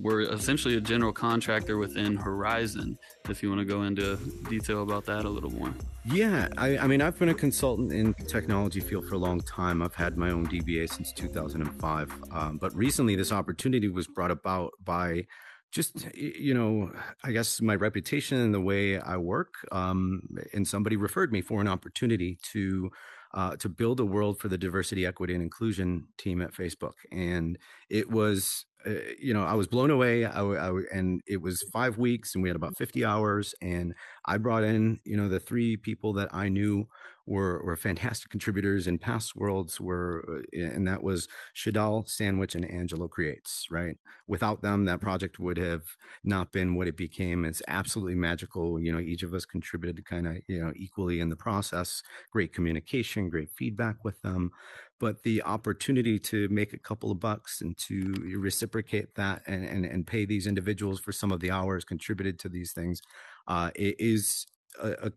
were 0.00 0.22
essentially 0.22 0.76
a 0.76 0.80
general 0.80 1.12
contractor 1.12 1.78
within 1.78 2.16
Horizon. 2.16 2.98
If 3.30 3.42
you 3.42 3.48
want 3.48 3.60
to 3.60 3.64
go 3.64 3.82
into 3.82 4.16
detail 4.48 4.82
about 4.82 5.06
that 5.06 5.24
a 5.24 5.28
little 5.28 5.50
more. 5.50 5.72
Yeah, 6.04 6.48
I, 6.58 6.78
I, 6.78 6.86
mean, 6.86 7.00
I've 7.00 7.18
been 7.18 7.28
a 7.28 7.34
consultant 7.34 7.92
in 7.92 8.14
the 8.18 8.24
technology 8.24 8.80
field 8.80 9.06
for 9.06 9.14
a 9.14 9.18
long 9.18 9.40
time. 9.40 9.82
I've 9.82 9.94
had 9.94 10.16
my 10.16 10.30
own 10.30 10.46
DBA 10.46 10.90
since 10.90 11.12
2005, 11.12 12.12
um, 12.32 12.58
but 12.58 12.74
recently 12.74 13.16
this 13.16 13.32
opportunity 13.32 13.88
was 13.88 14.06
brought 14.06 14.30
about 14.30 14.72
by 14.84 15.26
just 15.72 16.12
you 16.16 16.52
know 16.52 16.90
i 17.22 17.30
guess 17.30 17.60
my 17.60 17.76
reputation 17.76 18.40
and 18.40 18.52
the 18.52 18.60
way 18.60 18.98
i 18.98 19.16
work 19.16 19.54
um, 19.70 20.20
and 20.52 20.66
somebody 20.66 20.96
referred 20.96 21.30
me 21.30 21.40
for 21.40 21.60
an 21.60 21.68
opportunity 21.68 22.36
to 22.42 22.90
uh, 23.32 23.56
to 23.56 23.68
build 23.68 24.00
a 24.00 24.04
world 24.04 24.40
for 24.40 24.48
the 24.48 24.58
diversity, 24.58 25.06
equity, 25.06 25.34
and 25.34 25.42
inclusion 25.42 26.08
team 26.18 26.42
at 26.42 26.52
Facebook. 26.52 26.94
And 27.12 27.58
it 27.88 28.10
was, 28.10 28.66
uh, 28.86 28.90
you 29.18 29.34
know, 29.34 29.42
I 29.44 29.54
was 29.54 29.66
blown 29.66 29.90
away. 29.90 30.24
I, 30.24 30.42
I, 30.42 30.70
and 30.92 31.20
it 31.26 31.40
was 31.42 31.62
five 31.72 31.98
weeks, 31.98 32.34
and 32.34 32.42
we 32.42 32.48
had 32.48 32.56
about 32.56 32.76
50 32.78 33.04
hours. 33.04 33.54
And 33.60 33.94
I 34.26 34.38
brought 34.38 34.64
in, 34.64 35.00
you 35.04 35.16
know, 35.16 35.28
the 35.28 35.40
three 35.40 35.76
people 35.76 36.12
that 36.14 36.28
I 36.32 36.48
knew 36.48 36.86
were, 37.26 37.62
were 37.64 37.76
fantastic 37.76 38.30
contributors 38.30 38.86
in 38.86 38.98
past 38.98 39.36
worlds 39.36 39.80
were, 39.80 40.42
uh, 40.56 40.58
and 40.58 40.86
that 40.86 41.02
was 41.02 41.28
Shadal, 41.54 42.08
Sandwich, 42.08 42.54
and 42.54 42.70
Angelo 42.70 43.08
Creates, 43.08 43.66
right? 43.70 43.96
Without 44.26 44.62
them, 44.62 44.84
that 44.84 45.00
project 45.00 45.38
would 45.38 45.56
have 45.56 45.82
not 46.24 46.52
been 46.52 46.74
what 46.74 46.88
it 46.88 46.96
became. 46.96 47.44
It's 47.44 47.62
absolutely 47.68 48.14
magical. 48.14 48.80
You 48.80 48.92
know, 48.92 49.00
each 49.00 49.22
of 49.22 49.34
us 49.34 49.44
contributed 49.44 50.04
kind 50.04 50.26
of, 50.26 50.36
you 50.48 50.64
know, 50.64 50.72
equally 50.76 51.20
in 51.20 51.28
the 51.28 51.36
process, 51.36 52.02
great 52.32 52.52
communication, 52.52 53.28
great 53.28 53.50
feedback 53.50 54.04
with 54.04 54.20
them. 54.22 54.50
But 54.98 55.22
the 55.22 55.42
opportunity 55.42 56.18
to 56.18 56.48
make 56.50 56.74
a 56.74 56.78
couple 56.78 57.10
of 57.10 57.20
bucks 57.20 57.62
and 57.62 57.76
to 57.78 58.12
reciprocate 58.36 59.14
that 59.14 59.42
and, 59.46 59.64
and, 59.64 59.86
and 59.86 60.06
pay 60.06 60.26
these 60.26 60.46
individuals 60.46 61.00
for 61.00 61.10
some 61.10 61.32
of 61.32 61.40
the 61.40 61.50
hours 61.50 61.84
contributed 61.84 62.38
to 62.40 62.50
these 62.50 62.72
things 62.72 63.00
uh, 63.48 63.70
is 63.76 64.46
a, 64.82 64.90
a, 65.06 65.10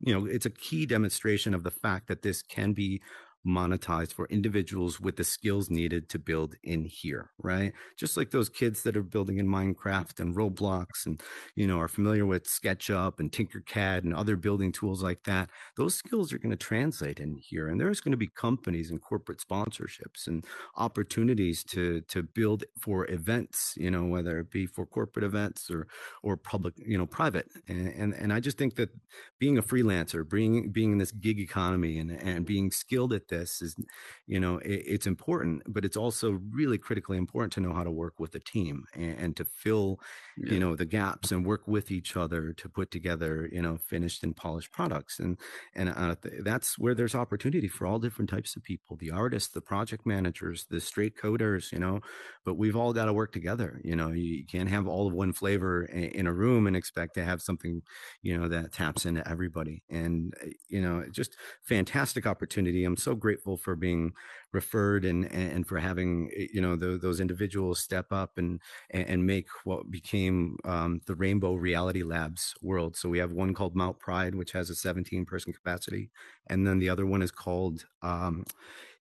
you 0.00 0.14
know 0.14 0.26
it's 0.26 0.46
a 0.46 0.50
key 0.50 0.86
demonstration 0.86 1.54
of 1.54 1.62
the 1.62 1.70
fact 1.70 2.08
that 2.08 2.22
this 2.22 2.42
can 2.42 2.72
be 2.72 3.00
monetized 3.46 4.12
for 4.12 4.26
individuals 4.26 5.00
with 5.00 5.16
the 5.16 5.24
skills 5.24 5.70
needed 5.70 6.08
to 6.10 6.18
build 6.18 6.54
in 6.62 6.84
here, 6.84 7.30
right? 7.38 7.72
Just 7.96 8.16
like 8.16 8.30
those 8.30 8.48
kids 8.48 8.82
that 8.82 8.96
are 8.96 9.02
building 9.02 9.38
in 9.38 9.46
Minecraft 9.46 10.20
and 10.20 10.36
Roblox 10.36 11.06
and, 11.06 11.22
you 11.54 11.66
know, 11.66 11.78
are 11.78 11.88
familiar 11.88 12.26
with 12.26 12.44
SketchUp 12.44 13.18
and 13.18 13.32
Tinkercad 13.32 14.04
and 14.04 14.14
other 14.14 14.36
building 14.36 14.72
tools 14.72 15.02
like 15.02 15.22
that. 15.24 15.48
Those 15.76 15.94
skills 15.94 16.32
are 16.32 16.38
going 16.38 16.50
to 16.50 16.56
translate 16.56 17.18
in 17.18 17.36
here. 17.36 17.68
And 17.68 17.80
there's 17.80 18.00
going 18.00 18.12
to 18.12 18.18
be 18.18 18.28
companies 18.28 18.90
and 18.90 19.00
corporate 19.00 19.40
sponsorships 19.40 20.26
and 20.26 20.44
opportunities 20.76 21.64
to, 21.64 22.02
to 22.02 22.22
build 22.22 22.64
for 22.78 23.10
events, 23.10 23.74
you 23.76 23.90
know, 23.90 24.04
whether 24.04 24.38
it 24.38 24.50
be 24.50 24.66
for 24.66 24.84
corporate 24.84 25.24
events 25.24 25.70
or, 25.70 25.86
or 26.22 26.36
public, 26.36 26.74
you 26.76 26.98
know, 26.98 27.06
private. 27.06 27.48
And, 27.68 27.88
and, 27.88 28.14
and 28.14 28.32
I 28.32 28.40
just 28.40 28.58
think 28.58 28.76
that 28.76 28.90
being 29.38 29.56
a 29.56 29.62
freelancer, 29.62 30.28
being, 30.28 30.70
being 30.70 30.92
in 30.92 30.98
this 30.98 31.12
gig 31.12 31.40
economy 31.40 31.98
and, 31.98 32.10
and 32.10 32.44
being 32.44 32.70
skilled 32.70 33.14
at 33.14 33.29
this 33.30 33.62
is 33.62 33.76
you 34.26 34.38
know 34.38 34.58
it, 34.58 34.82
it's 34.86 35.06
important 35.06 35.62
but 35.66 35.84
it's 35.84 35.96
also 35.96 36.38
really 36.50 36.78
critically 36.78 37.16
important 37.16 37.52
to 37.52 37.60
know 37.60 37.72
how 37.72 37.82
to 37.82 37.90
work 37.90 38.20
with 38.20 38.34
a 38.34 38.40
team 38.40 38.84
and, 38.94 39.18
and 39.18 39.36
to 39.36 39.44
fill 39.44 39.98
yeah. 40.36 40.52
you 40.52 40.60
know 40.60 40.76
the 40.76 40.84
gaps 40.84 41.32
and 41.32 41.46
work 41.46 41.66
with 41.66 41.90
each 41.90 42.16
other 42.16 42.52
to 42.52 42.68
put 42.68 42.90
together 42.90 43.48
you 43.52 43.62
know 43.62 43.78
finished 43.78 44.22
and 44.22 44.36
polished 44.36 44.72
products. 44.72 45.18
And 45.18 45.38
and 45.74 45.88
uh, 45.88 46.16
that's 46.40 46.78
where 46.78 46.94
there's 46.94 47.14
opportunity 47.14 47.68
for 47.68 47.86
all 47.86 47.98
different 47.98 48.30
types 48.30 48.56
of 48.56 48.62
people 48.62 48.96
the 48.96 49.10
artists 49.10 49.52
the 49.52 49.60
project 49.60 50.04
managers 50.04 50.66
the 50.68 50.80
straight 50.80 51.16
coders 51.16 51.72
you 51.72 51.78
know 51.78 52.00
but 52.44 52.54
we've 52.54 52.76
all 52.76 52.92
got 52.92 53.06
to 53.06 53.12
work 53.12 53.32
together 53.32 53.80
you 53.84 53.96
know 53.96 54.10
you, 54.10 54.44
can't 54.50 54.68
have 54.68 54.88
all 54.88 55.06
of 55.06 55.14
one 55.14 55.32
flavor 55.32 55.84
in, 55.84 56.04
in 56.04 56.26
a 56.26 56.32
room 56.32 56.66
and 56.66 56.76
expect 56.76 57.14
to 57.14 57.24
have 57.24 57.40
something 57.40 57.82
you 58.22 58.36
know 58.36 58.48
that 58.48 58.72
taps 58.72 59.06
into 59.06 59.26
everybody. 59.28 59.82
And 59.90 60.34
uh, 60.42 60.48
you 60.68 60.80
know 60.80 61.04
just 61.10 61.36
fantastic 61.62 62.26
opportunity. 62.26 62.84
I'm 62.84 62.96
so 62.96 63.14
grateful 63.20 63.56
for 63.56 63.76
being 63.76 64.12
referred 64.52 65.04
and 65.04 65.26
and 65.26 65.66
for 65.66 65.78
having 65.78 66.30
eh, 66.36 66.46
you 66.52 66.60
know 66.60 66.74
the, 66.74 66.98
those 66.98 67.20
individuals 67.20 67.80
step 67.80 68.06
up 68.12 68.38
and 68.38 68.60
and 68.90 69.24
make 69.24 69.46
what 69.64 69.90
became 69.90 70.56
um, 70.64 71.00
the 71.06 71.14
Rainbow 71.14 71.54
Reality 71.54 72.02
Labs 72.02 72.54
world. 72.62 72.96
So 72.96 73.08
we 73.08 73.18
have 73.18 73.32
one 73.32 73.54
called 73.54 73.76
Mount 73.76 73.98
Pride, 73.98 74.34
which 74.34 74.52
has 74.52 74.70
a 74.70 74.74
17 74.74 75.24
person 75.24 75.52
capacity, 75.52 76.10
and 76.48 76.66
then 76.66 76.78
the 76.78 76.88
other 76.88 77.06
one 77.06 77.22
is 77.22 77.30
called. 77.30 77.84
Um, 78.02 78.44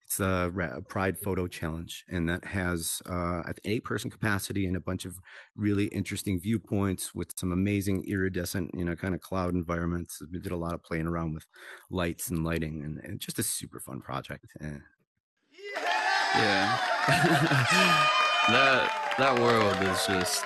it's 0.09 0.17
the 0.17 0.83
Pride 0.87 1.19
Photo 1.19 1.45
Challenge, 1.45 2.03
and 2.09 2.27
that 2.29 2.43
has 2.43 2.99
uh, 3.07 3.43
an 3.45 3.53
eight-person 3.63 4.09
capacity 4.09 4.65
and 4.65 4.75
a 4.75 4.79
bunch 4.79 5.05
of 5.05 5.19
really 5.55 5.85
interesting 5.85 6.39
viewpoints 6.39 7.13
with 7.13 7.31
some 7.37 7.51
amazing 7.51 8.03
iridescent, 8.07 8.71
you 8.73 8.83
know, 8.83 8.95
kind 8.95 9.13
of 9.13 9.21
cloud 9.21 9.53
environments. 9.53 10.19
We 10.33 10.39
did 10.39 10.51
a 10.51 10.57
lot 10.57 10.73
of 10.73 10.81
playing 10.81 11.05
around 11.05 11.35
with 11.35 11.45
lights 11.91 12.31
and 12.31 12.43
lighting, 12.43 12.81
and, 12.83 12.97
and 13.03 13.19
just 13.19 13.37
a 13.37 13.43
super 13.43 13.79
fun 13.79 14.01
project. 14.01 14.47
And 14.59 14.81
yeah. 16.35 16.79
that 18.49 19.13
that 19.19 19.39
world 19.39 19.77
is 19.91 20.07
just 20.07 20.43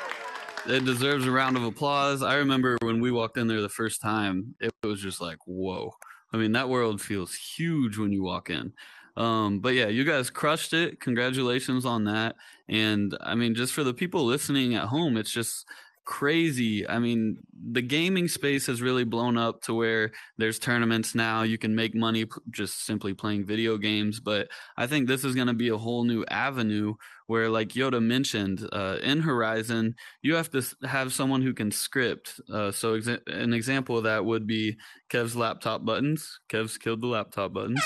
it 0.65 0.83
deserves 0.83 1.25
a 1.25 1.31
round 1.31 1.55
of 1.55 1.63
applause. 1.63 2.21
I 2.21 2.35
remember 2.35 2.77
when 2.81 2.99
we 2.99 3.11
walked 3.11 3.37
in 3.37 3.47
there 3.47 3.61
the 3.61 3.69
first 3.69 4.01
time, 4.01 4.55
it 4.59 4.73
was 4.83 5.01
just 5.01 5.21
like, 5.21 5.37
whoa. 5.45 5.93
I 6.33 6.37
mean, 6.37 6.51
that 6.51 6.67
world 6.67 6.99
feels 6.99 7.33
huge 7.33 7.97
when 7.97 8.11
you 8.11 8.23
walk 8.23 8.49
in. 8.49 8.73
Um, 9.15 9.59
but 9.59 9.75
yeah, 9.75 9.87
you 9.87 10.03
guys 10.03 10.29
crushed 10.29 10.73
it. 10.73 10.99
Congratulations 10.99 11.85
on 11.85 12.05
that. 12.05 12.35
And 12.67 13.15
I 13.21 13.35
mean, 13.35 13.55
just 13.55 13.73
for 13.73 13.83
the 13.83 13.93
people 13.93 14.25
listening 14.25 14.75
at 14.75 14.85
home, 14.85 15.17
it's 15.17 15.31
just 15.31 15.65
crazy. 16.05 16.87
I 16.87 16.99
mean, 16.99 17.37
the 17.71 17.81
gaming 17.81 18.27
space 18.27 18.65
has 18.67 18.81
really 18.81 19.03
blown 19.03 19.37
up 19.37 19.61
to 19.63 19.73
where 19.73 20.11
there's 20.37 20.59
tournaments 20.59 21.15
now. 21.15 21.43
You 21.43 21.57
can 21.57 21.75
make 21.75 21.95
money 21.95 22.25
just 22.51 22.85
simply 22.85 23.13
playing 23.13 23.45
video 23.45 23.77
games. 23.77 24.19
But 24.19 24.49
I 24.77 24.87
think 24.87 25.07
this 25.07 25.23
is 25.23 25.35
going 25.35 25.47
to 25.47 25.53
be 25.53 25.69
a 25.69 25.77
whole 25.77 26.03
new 26.03 26.25
avenue 26.29 26.95
where, 27.27 27.49
like 27.49 27.69
Yoda 27.69 28.03
mentioned, 28.03 28.67
uh, 28.73 28.97
in 29.01 29.21
Horizon, 29.21 29.95
you 30.21 30.35
have 30.35 30.51
to 30.51 30.63
have 30.83 31.13
someone 31.13 31.41
who 31.41 31.53
can 31.53 31.71
script. 31.71 32.39
Uh, 32.51 32.71
so, 32.71 32.99
exa- 32.99 33.25
an 33.27 33.53
example 33.53 33.97
of 33.97 34.03
that 34.03 34.25
would 34.25 34.45
be 34.45 34.77
Kev's 35.09 35.35
laptop 35.35 35.85
buttons. 35.85 36.39
Kev's 36.49 36.77
killed 36.77 37.01
the 37.01 37.07
laptop 37.07 37.53
buttons. 37.53 37.81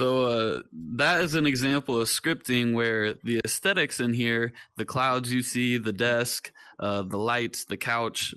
So 0.00 0.24
uh, 0.24 0.62
that 0.96 1.10
that 1.10 1.24
is 1.24 1.34
an 1.34 1.44
example 1.44 2.00
of 2.00 2.06
scripting 2.06 2.72
where 2.72 3.14
the 3.24 3.40
aesthetics 3.44 3.98
in 3.98 4.14
here, 4.14 4.52
the 4.76 4.84
clouds 4.84 5.32
you 5.32 5.42
see, 5.42 5.76
the 5.76 5.92
desk, 5.92 6.52
uh, 6.78 7.02
the 7.02 7.18
lights, 7.18 7.64
the 7.64 7.76
couch, 7.76 8.32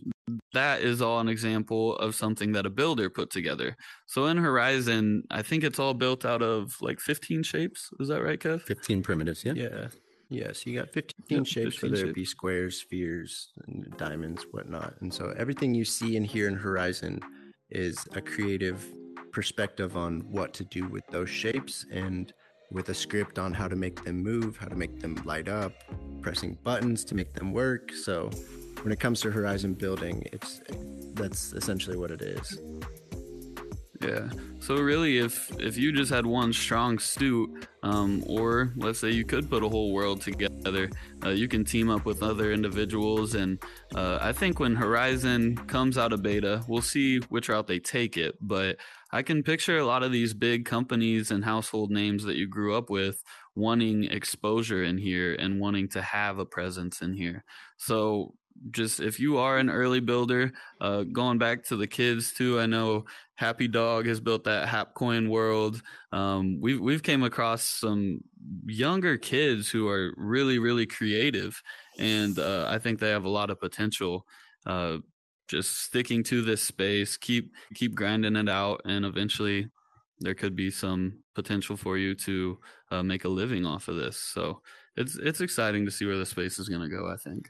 that 0.54 0.82
is 0.82 1.02
all 1.02 1.20
an 1.20 1.30
example 1.30 1.96
of 1.98 2.16
something 2.16 2.52
that 2.54 2.66
a 2.66 2.70
builder 2.70 3.10
put 3.10 3.30
together. 3.30 3.78
So 4.08 4.26
in 4.26 4.38
Horizon, 4.38 5.24
I 5.30 5.44
think 5.44 5.64
it's 5.64 5.78
all 5.78 5.94
built 5.94 6.26
out 6.26 6.42
of 6.42 6.76
like 6.82 7.00
15 7.00 7.44
shapes. 7.44 7.92
Is 8.00 8.08
that 8.08 8.24
right, 8.24 8.40
Kev? 8.40 8.64
15 8.64 9.04
primitives, 9.04 9.46
yeah. 9.46 9.54
Yeah. 9.54 9.88
Yeah, 10.30 10.52
so 10.52 10.70
you 10.70 10.80
got 10.80 10.90
15 10.90 11.14
Yep, 11.30 11.46
shapes, 11.46 11.76
15 11.76 11.92
whether 11.92 12.06
it 12.08 12.16
be 12.16 12.26
squares, 12.26 12.80
spheres, 12.80 13.54
and 13.68 13.96
diamonds, 13.98 14.48
whatnot. 14.50 14.96
And 15.00 15.14
so 15.14 15.32
everything 15.38 15.76
you 15.76 15.86
see 15.86 16.16
in 16.16 16.24
here 16.24 16.48
in 16.48 16.56
Horizon 16.56 17.20
is 17.70 18.06
a 18.14 18.22
creative 18.22 18.84
perspective 19.34 19.98
on 19.98 20.22
what 20.32 20.54
to 20.54 20.64
do 20.64 20.88
with 20.88 21.06
those 21.08 21.30
shapes 21.30 21.86
and 21.92 22.34
with 22.72 22.90
a 22.90 22.94
script 22.94 23.38
on 23.38 23.54
how 23.54 23.68
to 23.68 23.76
make 23.76 24.04
them 24.04 24.24
move, 24.24 24.58
how 24.58 24.68
to 24.68 24.76
make 24.76 25.00
them 25.00 25.22
light 25.26 25.50
up, 25.50 25.74
pressing 26.22 26.58
buttons 26.64 27.04
to 27.06 27.16
make 27.16 27.34
them 27.34 27.52
work. 27.52 27.92
So 27.92 28.30
when 28.82 28.92
it 28.92 29.00
comes 29.00 29.22
to 29.22 29.32
Horizon 29.32 29.74
building, 29.74 30.24
it's 30.32 30.62
that's 31.14 31.54
essentially 31.54 31.98
what 31.98 32.12
it 32.12 32.22
is. 32.22 32.60
Yeah. 34.02 34.30
So 34.60 34.76
really, 34.76 35.20
if 35.20 35.50
if 35.60 35.78
you 35.78 35.92
just 35.92 36.12
had 36.12 36.26
one 36.26 36.52
strong 36.52 37.00
suit, 37.00 37.68
um, 37.84 38.24
or 38.28 38.74
let's 38.76 39.00
say 39.00 39.12
you 39.12 39.24
could 39.24 39.50
put 39.50 39.64
a 39.64 39.70
whole 39.70 39.94
world 39.94 40.22
together, 40.22 40.90
uh, 41.24 41.30
you 41.30 41.48
can 41.48 41.64
team 41.64 41.90
up 41.90 42.06
with 42.06 42.22
other 42.22 42.52
individuals. 42.52 43.36
And 43.36 43.60
uh, 43.96 44.18
I 44.22 44.34
think 44.34 44.60
when 44.60 44.76
Horizon 44.76 45.58
comes 45.68 45.98
out 45.98 46.12
of 46.12 46.22
beta, 46.22 46.64
we'll 46.68 46.82
see 46.82 47.20
which 47.30 47.50
route 47.50 47.68
they 47.68 47.80
take 47.80 48.18
it. 48.18 48.36
But 48.42 48.78
I 49.14 49.22
can 49.22 49.44
picture 49.44 49.78
a 49.78 49.86
lot 49.86 50.02
of 50.02 50.12
these 50.12 50.34
big 50.34 50.66
companies 50.66 51.30
and 51.30 51.46
household 51.46 51.92
names 51.92 52.24
that 52.24 52.36
you 52.36 52.48
grew 52.48 52.76
up 52.76 52.90
with 52.90 53.24
wanting 53.56 54.06
exposure 54.06 54.84
in 54.84 54.98
here 54.98 55.36
and 55.36 55.60
wanting 55.60 55.88
to 55.90 56.02
have 56.02 56.40
a 56.40 56.46
presence 56.48 57.04
in 57.04 57.14
here. 57.14 57.44
So 57.78 58.34
just 58.72 59.00
if 59.00 59.20
you 59.20 59.38
are 59.38 59.60
an 59.60 59.70
early 59.70 60.00
builder, 60.00 60.52
uh, 60.82 61.04
going 61.04 61.38
back 61.38 61.64
to 61.66 61.76
the 61.76 61.86
kids 61.86 62.34
too, 62.34 62.60
I 62.60 62.66
know 62.66 63.06
Happy 63.36 63.68
Dog 63.68 64.08
has 64.08 64.20
built 64.20 64.46
that 64.46 64.68
Hapcoin 64.68 65.30
world. 65.30 65.84
Um, 66.12 66.60
we've 66.60 66.80
we've 66.80 67.04
came 67.04 67.22
across 67.22 67.64
some 67.64 68.20
younger 68.66 69.18
kids 69.18 69.70
who 69.70 69.88
are 69.88 70.12
really 70.18 70.58
really 70.58 70.88
creative, 70.88 71.62
and 72.00 72.40
uh, 72.40 72.66
I 72.68 72.80
think 72.80 73.00
they 73.00 73.10
have 73.10 73.26
a 73.26 73.30
lot 73.30 73.52
of 73.52 73.60
potential. 73.60 74.26
Uh, 74.66 74.98
just 75.54 75.84
sticking 75.84 76.24
to 76.24 76.42
this 76.42 76.64
space, 76.64 77.16
keep 77.16 77.52
keep 77.76 77.94
grinding 77.94 78.36
it 78.36 78.50
out, 78.50 78.82
and 78.86 79.06
eventually 79.06 79.70
there 80.20 80.34
could 80.34 80.56
be 80.56 80.72
some 80.72 81.20
potential 81.36 81.78
for 81.78 81.98
you 81.98 82.16
to 82.16 82.58
uh, 82.92 83.04
make 83.04 83.26
a 83.26 83.30
living 83.30 83.66
off 83.66 83.88
of 83.88 83.96
this. 83.96 84.18
So 84.18 84.62
it's 84.98 85.16
it's 85.16 85.42
exciting 85.42 85.86
to 85.86 85.92
see 85.92 86.06
where 86.06 86.18
the 86.18 86.26
space 86.26 86.58
is 86.58 86.70
going 86.70 86.82
to 86.82 86.96
go. 86.96 87.08
I 87.08 87.18
think. 87.18 87.50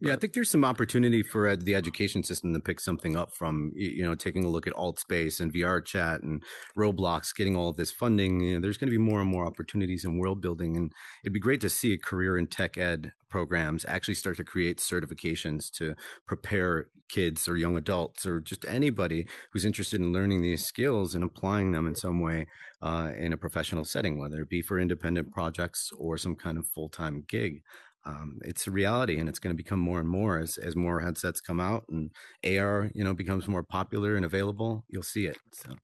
Yeah, 0.00 0.12
I 0.12 0.16
think 0.16 0.32
there's 0.32 0.50
some 0.50 0.64
opportunity 0.64 1.24
for 1.24 1.48
uh, 1.48 1.56
the 1.58 1.74
education 1.74 2.22
system 2.22 2.54
to 2.54 2.60
pick 2.60 2.78
something 2.78 3.16
up 3.16 3.34
from, 3.34 3.72
you 3.74 4.04
know, 4.04 4.14
taking 4.14 4.44
a 4.44 4.48
look 4.48 4.68
at 4.68 4.72
alt 4.74 5.00
space 5.00 5.40
and 5.40 5.52
VRChat 5.52 6.22
and 6.22 6.40
Roblox, 6.76 7.34
getting 7.34 7.56
all 7.56 7.72
this 7.72 7.90
funding. 7.90 8.40
You 8.40 8.54
know, 8.54 8.60
there's 8.60 8.78
going 8.78 8.92
to 8.92 8.96
be 8.96 9.02
more 9.02 9.20
and 9.20 9.28
more 9.28 9.44
opportunities 9.44 10.04
in 10.04 10.16
world 10.16 10.40
building. 10.40 10.76
And 10.76 10.92
it'd 11.24 11.32
be 11.32 11.40
great 11.40 11.60
to 11.62 11.68
see 11.68 11.94
a 11.94 11.98
career 11.98 12.38
in 12.38 12.46
tech 12.46 12.78
ed 12.78 13.12
programs 13.28 13.84
actually 13.88 14.14
start 14.14 14.36
to 14.36 14.44
create 14.44 14.78
certifications 14.78 15.68
to 15.72 15.96
prepare 16.26 16.86
kids 17.08 17.48
or 17.48 17.56
young 17.56 17.76
adults 17.76 18.24
or 18.24 18.40
just 18.40 18.64
anybody 18.66 19.26
who's 19.52 19.64
interested 19.64 20.00
in 20.00 20.12
learning 20.12 20.42
these 20.42 20.64
skills 20.64 21.14
and 21.14 21.24
applying 21.24 21.72
them 21.72 21.86
in 21.86 21.94
some 21.94 22.20
way 22.20 22.46
uh, 22.82 23.10
in 23.18 23.32
a 23.32 23.36
professional 23.36 23.84
setting, 23.84 24.18
whether 24.18 24.42
it 24.42 24.48
be 24.48 24.62
for 24.62 24.78
independent 24.78 25.32
projects 25.32 25.90
or 25.98 26.16
some 26.16 26.36
kind 26.36 26.56
of 26.56 26.66
full 26.66 26.88
time 26.88 27.24
gig 27.26 27.62
um, 28.08 28.38
it's 28.42 28.66
a 28.66 28.70
reality 28.70 29.18
and 29.18 29.28
it's 29.28 29.38
going 29.38 29.54
to 29.54 29.62
become 29.62 29.78
more 29.78 30.00
and 30.00 30.08
more 30.08 30.38
as, 30.38 30.56
as 30.56 30.74
more 30.74 30.98
headsets 31.00 31.40
come 31.40 31.60
out 31.60 31.84
and 31.90 32.10
AR, 32.44 32.90
you 32.94 33.04
know, 33.04 33.12
becomes 33.12 33.46
more 33.46 33.62
popular 33.62 34.16
and 34.16 34.24
available, 34.24 34.84
you'll 34.88 35.02
see 35.02 35.26
it. 35.26 35.36
So 35.52 35.74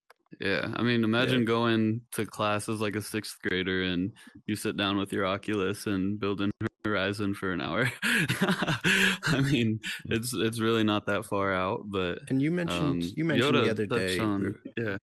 Yeah, 0.40 0.72
I 0.74 0.82
mean, 0.82 1.04
imagine 1.04 1.44
going 1.44 2.00
to 2.12 2.24
class 2.24 2.68
as 2.68 2.80
like 2.80 2.96
a 2.96 3.02
sixth 3.02 3.37
grader 3.42 3.82
and 3.82 4.12
you 4.46 4.56
sit 4.56 4.76
down 4.76 4.96
with 4.96 5.12
your 5.12 5.26
Oculus 5.26 5.87
and 5.87 6.18
build 6.18 6.40
in 6.40 6.50
Horizon 6.84 7.34
for 7.34 7.52
an 7.52 7.60
hour. 7.60 7.92
I 8.02 9.40
mean, 9.50 9.80
it's 10.06 10.32
it's 10.34 10.60
really 10.60 10.84
not 10.84 11.06
that 11.06 11.26
far 11.26 11.52
out, 11.52 11.82
but 11.87 12.20
And 12.30 12.40
you 12.40 12.50
mentioned 12.50 13.02
um, 13.04 13.12
you 13.16 13.24
mentioned 13.24 13.54
Yoda 13.54 13.64
the 13.64 13.70
other 13.70 13.87
day 13.87 14.18
on- 14.18 14.54
yeah, 14.78 14.96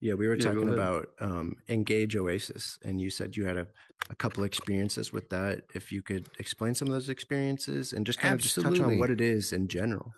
Yeah, 0.00 0.14
we 0.14 0.28
were 0.28 0.36
Yeah, 0.36 0.44
talking 0.52 0.68
about 0.68 1.08
um, 1.20 1.56
Engage 1.68 2.14
Oasis, 2.16 2.78
and 2.84 3.00
you 3.00 3.10
said 3.10 3.36
you 3.36 3.46
had 3.46 3.56
a, 3.56 3.66
a 4.10 4.14
couple 4.14 4.44
experiences 4.44 5.12
with 5.12 5.28
that. 5.30 5.64
If 5.74 5.90
you 5.90 6.02
could 6.02 6.30
explain 6.38 6.74
some 6.74 6.88
of 6.88 6.94
those 6.94 7.08
experiences 7.08 7.92
and 7.92 8.06
just 8.06 8.20
kind 8.20 8.34
of 8.34 8.40
just 8.40 8.60
touch 8.60 8.80
on 8.80 8.96
what 8.96 9.10
it 9.10 9.20
is 9.20 9.52
in 9.52 9.66
general. 9.68 10.14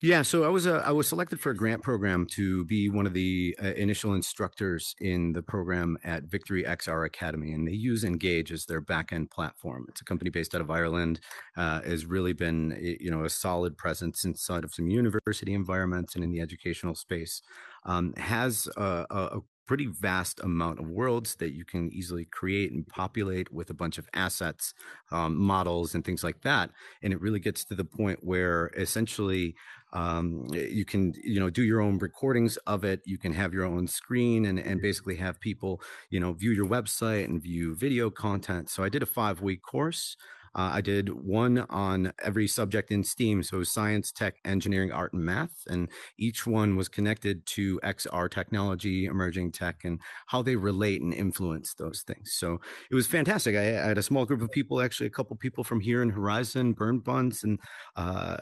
Yeah, 0.00 0.22
so 0.22 0.44
I 0.44 0.48
was 0.48 0.66
uh, 0.66 0.82
I 0.84 0.92
was 0.92 1.08
selected 1.08 1.40
for 1.40 1.50
a 1.50 1.56
grant 1.56 1.82
program 1.82 2.26
to 2.32 2.64
be 2.66 2.90
one 2.90 3.06
of 3.06 3.14
the 3.14 3.56
uh, 3.62 3.68
initial 3.68 4.12
instructors 4.12 4.94
in 5.00 5.32
the 5.32 5.42
program 5.42 5.96
at 6.04 6.24
Victory 6.24 6.64
XR 6.66 7.04
Academy, 7.06 7.52
and 7.52 7.66
they 7.66 7.72
use 7.72 8.04
Engage 8.04 8.52
as 8.52 8.66
their 8.66 8.82
backend 8.82 9.30
platform. 9.30 9.86
It's 9.88 10.02
a 10.02 10.04
company 10.04 10.30
based 10.30 10.54
out 10.54 10.60
of 10.60 10.70
Ireland, 10.70 11.20
uh, 11.56 11.80
has 11.82 12.04
really 12.04 12.34
been 12.34 12.76
you 13.00 13.10
know 13.10 13.24
a 13.24 13.30
solid 13.30 13.78
presence 13.78 14.24
inside 14.24 14.64
of 14.64 14.74
some 14.74 14.88
university 14.88 15.54
environments 15.54 16.14
and 16.14 16.22
in 16.24 16.30
the 16.32 16.40
educational 16.40 16.94
space. 16.94 17.40
Um, 17.84 18.14
has 18.16 18.68
a, 18.76 19.06
a, 19.10 19.40
pretty 19.66 19.86
vast 19.86 20.40
amount 20.40 20.78
of 20.78 20.86
worlds 20.90 21.36
that 21.36 21.54
you 21.54 21.64
can 21.64 21.90
easily 21.90 22.26
create 22.26 22.70
and 22.70 22.86
populate 22.86 23.50
with 23.50 23.70
a 23.70 23.74
bunch 23.74 23.96
of 23.96 24.06
assets, 24.12 24.74
um, 25.10 25.36
models, 25.36 25.94
and 25.94 26.04
things 26.04 26.22
like 26.22 26.38
that. 26.42 26.70
And 27.02 27.14
it 27.14 27.20
really 27.22 27.40
gets 27.40 27.64
to 27.64 27.74
the 27.74 27.84
point 27.84 28.18
where 28.22 28.70
essentially 28.76 29.54
um, 29.94 30.46
you 30.52 30.84
can 30.84 31.14
you 31.22 31.40
know 31.40 31.48
do 31.48 31.62
your 31.62 31.80
own 31.80 31.98
recordings 31.98 32.56
of 32.66 32.84
it 32.84 33.00
you 33.04 33.16
can 33.16 33.32
have 33.32 33.54
your 33.54 33.64
own 33.64 33.86
screen 33.86 34.46
and, 34.46 34.58
and 34.58 34.82
basically 34.82 35.14
have 35.16 35.40
people 35.40 35.80
you 36.10 36.18
know 36.18 36.32
view 36.32 36.50
your 36.50 36.66
website 36.66 37.24
and 37.26 37.40
view 37.40 37.76
video 37.76 38.10
content 38.10 38.68
so 38.68 38.82
i 38.82 38.88
did 38.88 39.04
a 39.04 39.06
five 39.06 39.40
week 39.40 39.62
course 39.62 40.16
uh, 40.54 40.70
i 40.72 40.80
did 40.80 41.08
one 41.08 41.58
on 41.70 42.12
every 42.22 42.46
subject 42.46 42.90
in 42.90 43.02
steam 43.02 43.42
so 43.42 43.62
science 43.62 44.12
tech 44.12 44.36
engineering 44.44 44.92
art 44.92 45.12
and 45.12 45.24
math 45.24 45.62
and 45.68 45.88
each 46.18 46.46
one 46.46 46.76
was 46.76 46.88
connected 46.88 47.44
to 47.46 47.80
xr 47.80 48.30
technology 48.30 49.06
emerging 49.06 49.50
tech 49.50 49.84
and 49.84 50.00
how 50.26 50.42
they 50.42 50.56
relate 50.56 51.02
and 51.02 51.14
influence 51.14 51.74
those 51.74 52.02
things. 52.02 52.34
So 52.34 52.60
it 52.90 52.94
was 52.94 53.06
fantastic. 53.06 53.56
I, 53.56 53.60
I 53.60 53.88
had 53.88 53.98
a 53.98 54.02
small 54.02 54.24
group 54.24 54.42
of 54.42 54.50
people 54.50 54.80
actually 54.80 55.06
a 55.06 55.10
couple 55.10 55.36
people 55.36 55.64
from 55.64 55.80
here 55.80 56.02
in 56.02 56.10
horizon 56.10 56.72
burn 56.72 56.98
buns 56.98 57.44
and 57.44 57.58
uh, 57.96 58.36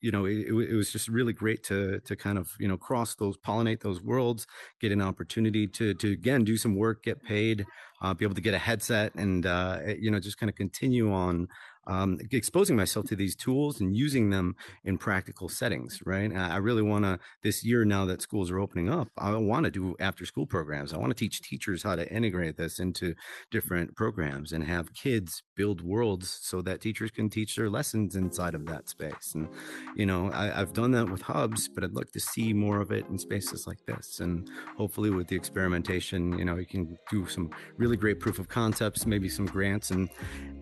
you 0.00 0.10
know, 0.10 0.24
it, 0.26 0.46
it 0.48 0.52
it 0.70 0.74
was 0.74 0.92
just 0.92 1.08
really 1.08 1.32
great 1.32 1.62
to 1.64 2.00
to 2.00 2.16
kind 2.16 2.38
of 2.38 2.50
you 2.58 2.68
know 2.68 2.76
cross 2.76 3.14
those, 3.14 3.36
pollinate 3.38 3.80
those 3.80 4.02
worlds, 4.02 4.46
get 4.80 4.92
an 4.92 5.02
opportunity 5.02 5.66
to 5.66 5.94
to 5.94 6.12
again 6.12 6.44
do 6.44 6.56
some 6.56 6.74
work, 6.74 7.04
get 7.04 7.22
paid, 7.22 7.64
uh, 8.00 8.14
be 8.14 8.24
able 8.24 8.34
to 8.34 8.40
get 8.40 8.54
a 8.54 8.58
headset, 8.58 9.14
and 9.14 9.46
uh, 9.46 9.78
you 9.98 10.10
know 10.10 10.20
just 10.20 10.38
kind 10.38 10.50
of 10.50 10.56
continue 10.56 11.12
on 11.12 11.48
um, 11.86 12.18
exposing 12.30 12.76
myself 12.76 13.06
to 13.06 13.16
these 13.16 13.34
tools 13.34 13.80
and 13.80 13.96
using 13.96 14.30
them 14.30 14.54
in 14.84 14.98
practical 14.98 15.48
settings. 15.48 16.00
Right, 16.04 16.32
I 16.34 16.56
really 16.56 16.82
want 16.82 17.04
to 17.04 17.18
this 17.42 17.64
year 17.64 17.84
now 17.84 18.04
that 18.06 18.22
schools 18.22 18.50
are 18.50 18.58
opening 18.58 18.88
up, 18.88 19.08
I 19.18 19.36
want 19.36 19.64
to 19.64 19.70
do 19.70 19.96
after 20.00 20.24
school 20.24 20.46
programs. 20.46 20.92
I 20.92 20.98
want 20.98 21.10
to 21.10 21.18
teach 21.18 21.40
teachers 21.42 21.82
how 21.82 21.96
to 21.96 22.10
integrate 22.12 22.56
this 22.56 22.78
into 22.78 23.14
different 23.50 23.96
programs 23.96 24.52
and 24.52 24.64
have 24.64 24.94
kids 24.94 25.42
build 25.60 25.82
worlds 25.82 26.38
so 26.40 26.62
that 26.62 26.80
teachers 26.80 27.10
can 27.10 27.28
teach 27.28 27.54
their 27.54 27.68
lessons 27.68 28.16
inside 28.16 28.54
of 28.54 28.64
that 28.64 28.88
space. 28.88 29.32
And, 29.34 29.46
you 29.94 30.06
know, 30.06 30.30
I, 30.32 30.58
I've 30.58 30.72
done 30.72 30.92
that 30.92 31.10
with 31.10 31.20
hubs, 31.20 31.68
but 31.68 31.84
I'd 31.84 31.92
like 31.92 32.12
to 32.12 32.20
see 32.32 32.54
more 32.54 32.80
of 32.80 32.90
it 32.90 33.04
in 33.10 33.18
spaces 33.18 33.66
like 33.66 33.84
this. 33.84 34.20
And 34.20 34.48
hopefully 34.78 35.10
with 35.10 35.26
the 35.28 35.36
experimentation, 35.36 36.38
you 36.38 36.46
know, 36.46 36.56
you 36.56 36.64
can 36.64 36.96
do 37.10 37.26
some 37.26 37.50
really 37.76 37.98
great 37.98 38.20
proof 38.20 38.38
of 38.38 38.48
concepts, 38.48 39.04
maybe 39.04 39.28
some 39.28 39.44
grants, 39.44 39.90
and 39.90 40.08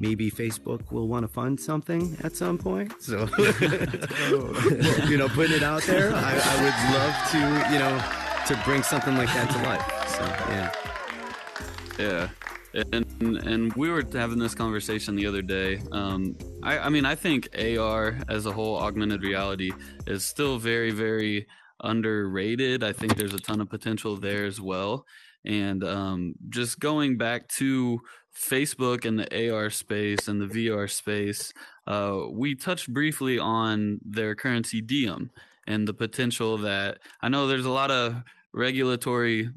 maybe 0.00 0.32
Facebook 0.32 0.90
will 0.90 1.06
want 1.06 1.22
to 1.22 1.28
fund 1.28 1.60
something 1.60 2.16
at 2.24 2.34
some 2.34 2.58
point. 2.58 2.92
So, 3.00 3.28
oh. 3.38 5.06
you 5.08 5.16
know, 5.16 5.28
putting 5.28 5.54
it 5.54 5.62
out 5.62 5.84
there, 5.84 6.12
I, 6.12 6.32
I 6.52 6.54
would 6.64 6.78
love 6.98 7.14
to, 7.34 7.40
you 7.72 7.78
know, 7.78 7.94
to 8.48 8.64
bring 8.64 8.82
something 8.82 9.16
like 9.16 9.28
that 9.28 9.48
to 9.54 9.58
life. 9.62 9.86
So, 10.16 10.24
yeah. 10.52 10.72
Yeah. 12.00 12.47
And 12.74 13.06
and 13.46 13.72
we 13.74 13.88
were 13.88 14.04
having 14.12 14.38
this 14.38 14.54
conversation 14.54 15.16
the 15.16 15.26
other 15.26 15.42
day. 15.42 15.80
Um, 15.90 16.36
I, 16.62 16.78
I 16.78 16.88
mean, 16.90 17.06
I 17.06 17.14
think 17.14 17.48
AR 17.58 18.18
as 18.28 18.46
a 18.46 18.52
whole, 18.52 18.76
augmented 18.76 19.22
reality, 19.22 19.72
is 20.06 20.24
still 20.24 20.58
very, 20.58 20.90
very 20.90 21.46
underrated. 21.82 22.84
I 22.84 22.92
think 22.92 23.16
there's 23.16 23.34
a 23.34 23.38
ton 23.38 23.60
of 23.60 23.70
potential 23.70 24.16
there 24.16 24.44
as 24.44 24.60
well. 24.60 25.06
And 25.44 25.82
um, 25.84 26.34
just 26.50 26.78
going 26.78 27.16
back 27.16 27.48
to 27.48 28.00
Facebook 28.36 29.04
and 29.04 29.18
the 29.18 29.50
AR 29.50 29.70
space 29.70 30.28
and 30.28 30.40
the 30.40 30.46
VR 30.46 30.90
space, 30.90 31.52
uh, 31.86 32.20
we 32.30 32.54
touched 32.54 32.92
briefly 32.92 33.38
on 33.38 33.98
their 34.04 34.34
currency 34.34 34.80
Diem 34.80 35.30
and 35.66 35.86
the 35.86 35.94
potential 35.94 36.58
that 36.58 36.98
I 37.22 37.28
know 37.28 37.46
there's 37.46 37.66
a 37.66 37.70
lot 37.70 37.90
of 37.90 38.22
regulatory 38.52 39.50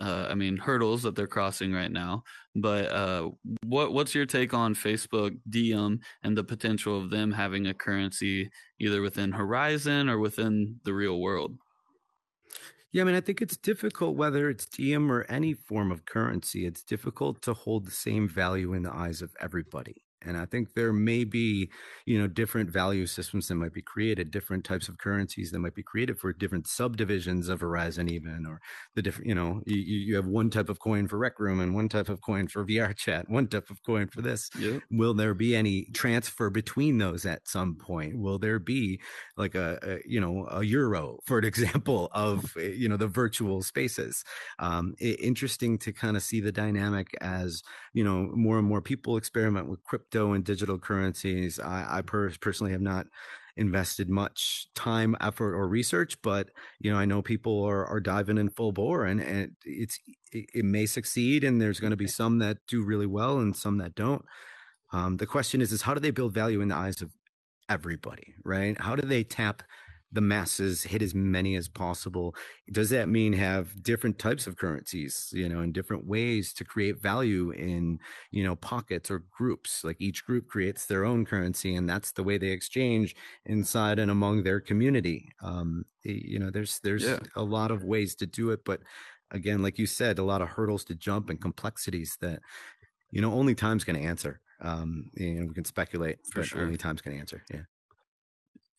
uh, 0.00 0.26
I 0.28 0.34
mean, 0.34 0.56
hurdles 0.56 1.02
that 1.02 1.14
they're 1.14 1.26
crossing 1.26 1.72
right 1.72 1.90
now. 1.90 2.22
But 2.54 2.90
uh, 2.90 3.30
what 3.64 3.92
what's 3.92 4.14
your 4.14 4.26
take 4.26 4.54
on 4.54 4.74
Facebook 4.74 5.36
Diem 5.48 6.00
and 6.22 6.36
the 6.36 6.44
potential 6.44 6.98
of 6.98 7.10
them 7.10 7.32
having 7.32 7.66
a 7.66 7.74
currency 7.74 8.50
either 8.78 9.02
within 9.02 9.32
Horizon 9.32 10.08
or 10.08 10.18
within 10.18 10.80
the 10.84 10.94
real 10.94 11.20
world? 11.20 11.56
Yeah, 12.92 13.02
I 13.02 13.04
mean, 13.04 13.14
I 13.14 13.20
think 13.20 13.42
it's 13.42 13.58
difficult 13.58 14.16
whether 14.16 14.48
it's 14.48 14.66
Diem 14.66 15.10
or 15.12 15.26
any 15.28 15.52
form 15.52 15.92
of 15.92 16.06
currency. 16.06 16.66
It's 16.66 16.82
difficult 16.82 17.42
to 17.42 17.52
hold 17.52 17.86
the 17.86 17.90
same 17.90 18.28
value 18.28 18.72
in 18.72 18.82
the 18.82 18.94
eyes 18.94 19.20
of 19.20 19.34
everybody. 19.40 20.05
And 20.22 20.36
I 20.36 20.46
think 20.46 20.74
there 20.74 20.92
may 20.92 21.24
be, 21.24 21.70
you 22.04 22.18
know, 22.18 22.26
different 22.26 22.70
value 22.70 23.06
systems 23.06 23.48
that 23.48 23.54
might 23.54 23.72
be 23.72 23.82
created, 23.82 24.30
different 24.30 24.64
types 24.64 24.88
of 24.88 24.98
currencies 24.98 25.50
that 25.50 25.58
might 25.58 25.74
be 25.74 25.82
created 25.82 26.18
for 26.18 26.32
different 26.32 26.66
subdivisions 26.66 27.48
of 27.48 27.60
Horizon, 27.60 28.08
even, 28.08 28.46
or 28.46 28.60
the 28.94 29.02
different, 29.02 29.28
you 29.28 29.34
know, 29.34 29.62
you, 29.66 29.76
you 29.76 30.16
have 30.16 30.26
one 30.26 30.50
type 30.50 30.68
of 30.68 30.78
coin 30.78 31.06
for 31.06 31.18
Rec 31.18 31.38
Room 31.38 31.60
and 31.60 31.74
one 31.74 31.88
type 31.88 32.08
of 32.08 32.20
coin 32.22 32.48
for 32.48 32.64
VRChat, 32.64 33.28
one 33.28 33.46
type 33.46 33.70
of 33.70 33.82
coin 33.82 34.08
for 34.08 34.22
this. 34.22 34.50
Yep. 34.58 34.82
Will 34.90 35.14
there 35.14 35.34
be 35.34 35.54
any 35.54 35.84
transfer 35.92 36.50
between 36.50 36.98
those 36.98 37.26
at 37.26 37.46
some 37.46 37.76
point? 37.76 38.18
Will 38.18 38.38
there 38.38 38.58
be 38.58 39.00
like 39.36 39.54
a, 39.54 39.78
a 39.82 39.98
you 40.06 40.20
know, 40.20 40.46
a 40.50 40.64
euro, 40.64 41.18
for 41.26 41.38
an 41.38 41.44
example, 41.52 42.08
of, 42.12 42.56
eh, 42.58 42.72
you 42.74 42.88
know, 42.88 42.96
the 42.96 43.06
virtual 43.06 43.62
spaces? 43.62 44.24
Um, 44.58 44.94
it, 44.98 45.20
interesting 45.20 45.78
to 45.78 45.92
kind 45.92 46.16
of 46.16 46.22
see 46.22 46.40
the 46.40 46.52
dynamic 46.52 47.14
as, 47.20 47.62
you 47.92 48.02
know, 48.02 48.30
more 48.34 48.58
and 48.58 48.66
more 48.66 48.80
people 48.80 49.16
experiment 49.16 49.68
with 49.68 49.84
crypto 49.84 50.05
crypto 50.10 50.32
and 50.32 50.44
digital 50.44 50.78
currencies. 50.78 51.58
I, 51.58 51.98
I 51.98 52.02
per- 52.02 52.32
personally 52.40 52.72
have 52.72 52.80
not 52.80 53.06
invested 53.56 54.10
much 54.10 54.66
time, 54.74 55.16
effort, 55.20 55.54
or 55.54 55.66
research, 55.66 56.20
but 56.22 56.48
you 56.78 56.92
know, 56.92 56.98
I 56.98 57.06
know 57.06 57.22
people 57.22 57.64
are 57.64 57.86
are 57.86 58.00
diving 58.00 58.38
in 58.38 58.50
full 58.50 58.72
bore, 58.72 59.04
and, 59.04 59.20
and 59.20 59.52
it's 59.64 59.98
it, 60.32 60.46
it 60.54 60.64
may 60.64 60.86
succeed, 60.86 61.44
and 61.44 61.60
there's 61.60 61.80
going 61.80 61.92
to 61.92 61.96
be 61.96 62.06
some 62.06 62.38
that 62.38 62.58
do 62.68 62.82
really 62.84 63.06
well 63.06 63.38
and 63.38 63.56
some 63.56 63.78
that 63.78 63.94
don't. 63.94 64.24
Um, 64.92 65.16
the 65.16 65.26
question 65.26 65.60
is, 65.60 65.72
is 65.72 65.82
how 65.82 65.94
do 65.94 66.00
they 66.00 66.10
build 66.12 66.32
value 66.34 66.60
in 66.60 66.68
the 66.68 66.76
eyes 66.76 67.02
of 67.02 67.10
everybody, 67.68 68.34
right? 68.44 68.80
How 68.80 68.94
do 68.94 69.06
they 69.06 69.24
tap 69.24 69.62
the 70.16 70.20
masses, 70.22 70.82
hit 70.82 71.02
as 71.02 71.14
many 71.14 71.56
as 71.56 71.68
possible. 71.68 72.34
Does 72.72 72.88
that 72.90 73.08
mean 73.08 73.34
have 73.34 73.82
different 73.82 74.18
types 74.18 74.46
of 74.46 74.56
currencies, 74.56 75.28
you 75.32 75.46
know, 75.46 75.60
in 75.60 75.72
different 75.72 76.06
ways 76.06 76.54
to 76.54 76.64
create 76.64 77.00
value 77.00 77.50
in, 77.50 78.00
you 78.30 78.42
know, 78.42 78.56
pockets 78.56 79.10
or 79.10 79.24
groups? 79.30 79.84
Like 79.84 79.98
each 80.00 80.24
group 80.24 80.48
creates 80.48 80.86
their 80.86 81.04
own 81.04 81.26
currency 81.26 81.76
and 81.76 81.88
that's 81.88 82.12
the 82.12 82.24
way 82.24 82.38
they 82.38 82.48
exchange 82.48 83.14
inside 83.44 83.98
and 83.98 84.10
among 84.10 84.42
their 84.42 84.58
community. 84.58 85.30
Um, 85.42 85.84
you 86.02 86.38
know, 86.38 86.50
there's 86.50 86.80
there's 86.80 87.04
yeah. 87.04 87.18
a 87.36 87.42
lot 87.42 87.70
of 87.70 87.84
ways 87.84 88.14
to 88.16 88.26
do 88.26 88.50
it, 88.50 88.64
but 88.64 88.80
again, 89.32 89.62
like 89.62 89.78
you 89.78 89.86
said, 89.86 90.18
a 90.18 90.24
lot 90.24 90.40
of 90.40 90.48
hurdles 90.48 90.84
to 90.84 90.94
jump 90.94 91.28
and 91.28 91.40
complexities 91.40 92.16
that, 92.22 92.40
you 93.10 93.20
know, 93.20 93.34
only 93.34 93.54
time's 93.54 93.84
going 93.84 94.00
to 94.00 94.06
answer. 94.06 94.40
Um, 94.62 95.10
you 95.14 95.34
know, 95.34 95.46
we 95.46 95.54
can 95.54 95.66
speculate, 95.66 96.18
For 96.26 96.40
but 96.40 96.46
sure. 96.48 96.62
only 96.62 96.78
time's 96.78 97.02
going 97.02 97.16
to 97.16 97.20
answer. 97.20 97.44
Yeah. 97.52 97.62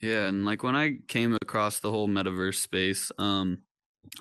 Yeah, 0.01 0.27
and 0.27 0.45
like 0.45 0.63
when 0.63 0.75
I 0.75 0.97
came 1.07 1.38
across 1.41 1.79
the 1.79 1.89
whole 1.89 2.07
metaverse 2.07 2.57
space, 2.57 3.12
um, 3.17 3.60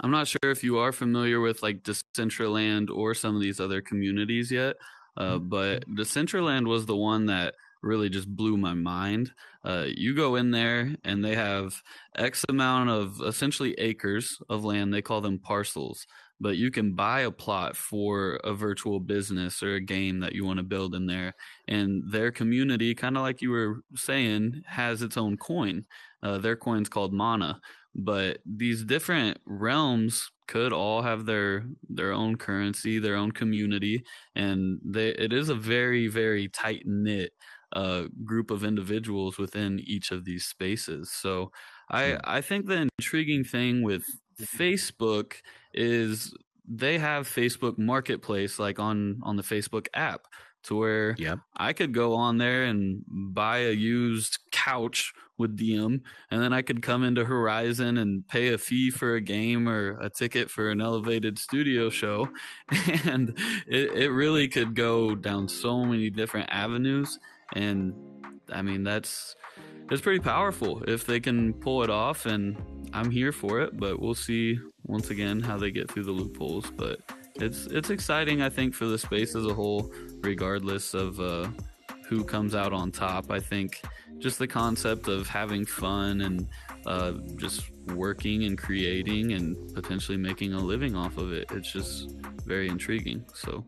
I'm 0.01 0.11
not 0.11 0.27
sure 0.27 0.51
if 0.51 0.65
you 0.65 0.79
are 0.79 0.93
familiar 0.93 1.41
with 1.41 1.63
like 1.63 1.83
Decentraland 1.83 2.91
or 2.91 3.15
some 3.15 3.35
of 3.35 3.43
these 3.43 3.61
other 3.61 3.81
communities 3.81 4.51
yet, 4.51 4.77
uh, 5.17 5.35
mm-hmm. 5.35 5.49
but 5.49 5.89
Decentraland 5.89 6.67
was 6.67 6.87
the 6.87 6.97
one 6.97 7.27
that 7.27 7.55
really 7.83 8.09
just 8.09 8.29
blew 8.35 8.57
my 8.57 8.75
mind. 8.75 9.31
Uh, 9.65 9.87
you 9.87 10.15
go 10.15 10.37
in 10.37 10.51
there 10.51 10.95
and 11.05 11.25
they 11.25 11.35
have 11.35 11.81
X 12.17 12.45
amount 12.49 12.91
of 12.91 13.21
essentially 13.25 13.75
acres 13.79 14.39
of 14.49 14.65
land. 14.65 14.93
They 14.93 15.03
call 15.03 15.21
them 15.21 15.39
parcels 15.39 16.07
but 16.41 16.57
you 16.57 16.71
can 16.71 16.95
buy 16.95 17.21
a 17.21 17.31
plot 17.31 17.77
for 17.77 18.41
a 18.45 18.53
virtual 18.53 19.01
business 19.01 19.63
or 19.63 19.75
a 19.75 19.81
game 19.81 20.21
that 20.21 20.35
you 20.35 20.45
want 20.45 20.59
to 20.59 20.63
build 20.63 20.95
in 20.95 21.07
there. 21.07 21.35
And 21.69 22.03
their 22.11 22.31
community, 22.31 22.95
kind 22.95 23.17
of 23.17 23.23
like 23.23 23.41
you 23.43 23.51
were 23.51 23.81
saying, 23.95 24.63
has 24.67 25.03
its 25.03 25.17
own 25.17 25.37
coin. 25.37 25.85
Uh, 26.23 26.39
their 26.39 26.57
coin's 26.57 26.89
called 26.89 27.13
Mana. 27.13 27.61
But 27.95 28.39
these 28.45 28.85
different 28.85 29.39
realms 29.47 30.31
could 30.47 30.73
all 30.73 31.03
have 31.03 31.25
their 31.25 31.65
their 31.89 32.13
own 32.13 32.37
currency, 32.37 32.99
their 32.99 33.17
own 33.17 33.33
community, 33.33 34.05
and 34.35 34.79
they, 34.85 35.09
it 35.09 35.33
is 35.33 35.49
a 35.49 35.55
very 35.55 36.07
very 36.07 36.49
tight 36.49 36.83
knit 36.85 37.33
uh, 37.73 38.05
group 38.23 38.51
of 38.51 38.65
individuals 38.65 39.39
within 39.39 39.81
each 39.83 40.11
of 40.11 40.27
these 40.27 40.45
spaces. 40.45 41.11
So 41.11 41.51
I 41.91 42.19
I 42.23 42.43
think 42.43 42.67
the 42.67 42.89
intriguing 42.99 43.45
thing 43.45 43.83
with 43.83 44.05
Facebook 44.41 45.37
is 45.77 46.35
they 46.69 46.99
have 46.99 47.29
Facebook 47.29 47.79
Marketplace 47.79 48.59
like 48.59 48.79
on 48.79 49.21
on 49.23 49.37
the 49.37 49.43
Facebook 49.43 49.87
app 49.95 50.23
to 50.65 50.75
where 50.75 51.15
yep. 51.17 51.39
I 51.57 51.73
could 51.73 51.95
go 51.95 52.15
on 52.15 52.39
there 52.39 52.65
and 52.65 53.05
buy 53.07 53.59
a 53.59 53.71
used 53.71 54.39
couch 54.51 55.13
with 55.39 55.57
Diem, 55.57 56.03
and 56.31 56.43
then 56.43 56.53
I 56.53 56.63
could 56.63 56.83
come 56.83 57.05
into 57.05 57.25
Horizon 57.25 57.99
and 57.99 58.27
pay 58.27 58.53
a 58.53 58.59
fee 58.59 58.91
for 58.91 59.15
a 59.15 59.21
game 59.21 59.69
or 59.69 59.99
a 60.01 60.11
ticket 60.11 60.51
for 60.51 60.71
an 60.71 60.81
elevated 60.81 61.39
studio 61.39 61.89
show, 61.91 62.29
and 63.05 63.39
it, 63.69 63.93
it 63.93 64.11
really 64.11 64.49
could 64.49 64.75
go 64.75 65.15
down 65.15 65.49
so 65.49 65.85
many 65.85 66.11
different 66.11 66.49
avenues. 66.51 67.19
And 67.55 67.95
I 68.53 68.63
mean 68.63 68.83
that's 68.83 69.37
it's 69.91 70.01
pretty 70.01 70.21
powerful 70.21 70.83
if 70.85 71.07
they 71.07 71.21
can 71.21 71.53
pull 71.55 71.83
it 71.83 71.91
off, 71.91 72.27
and 72.27 72.57
I'm 72.93 73.11
here 73.11 73.33
for 73.33 73.61
it. 73.61 73.79
But 73.79 74.01
we'll 74.01 74.15
see 74.15 74.59
once 74.85 75.11
again 75.11 75.41
how 75.41 75.57
they 75.57 75.71
get 75.71 75.91
through 75.91 76.05
the 76.05 76.13
loopholes. 76.13 76.71
But 76.71 77.01
it's 77.37 77.67
it's 77.67 77.91
exciting, 77.91 78.43
I 78.43 78.49
think, 78.49 78.75
for 78.75 78.87
the 78.87 78.99
space 78.99 79.35
as 79.35 79.47
a 79.47 79.55
whole, 79.55 79.93
regardless 80.23 80.95
of 80.95 81.21
uh, 81.21 81.49
who 82.09 82.25
comes 82.25 82.55
out 82.55 82.73
on 82.73 82.91
top. 82.91 83.31
I 83.31 83.41
think 83.41 83.83
just 84.19 84.39
the 84.39 84.47
concept 84.47 85.09
of 85.09 85.29
having 85.29 85.65
fun 85.67 86.23
and 86.23 86.49
uh, 86.87 87.13
just 87.37 87.71
working 87.95 88.45
and 88.45 88.57
creating 88.57 89.33
and 89.33 89.75
potentially 89.75 90.17
making 90.17 90.55
a 90.55 90.59
living 90.59 90.97
off 90.97 91.19
of 91.19 91.33
it. 91.33 91.51
It's 91.53 91.71
just 91.71 92.11
very 92.45 92.69
intriguing. 92.69 93.25
So 93.35 93.65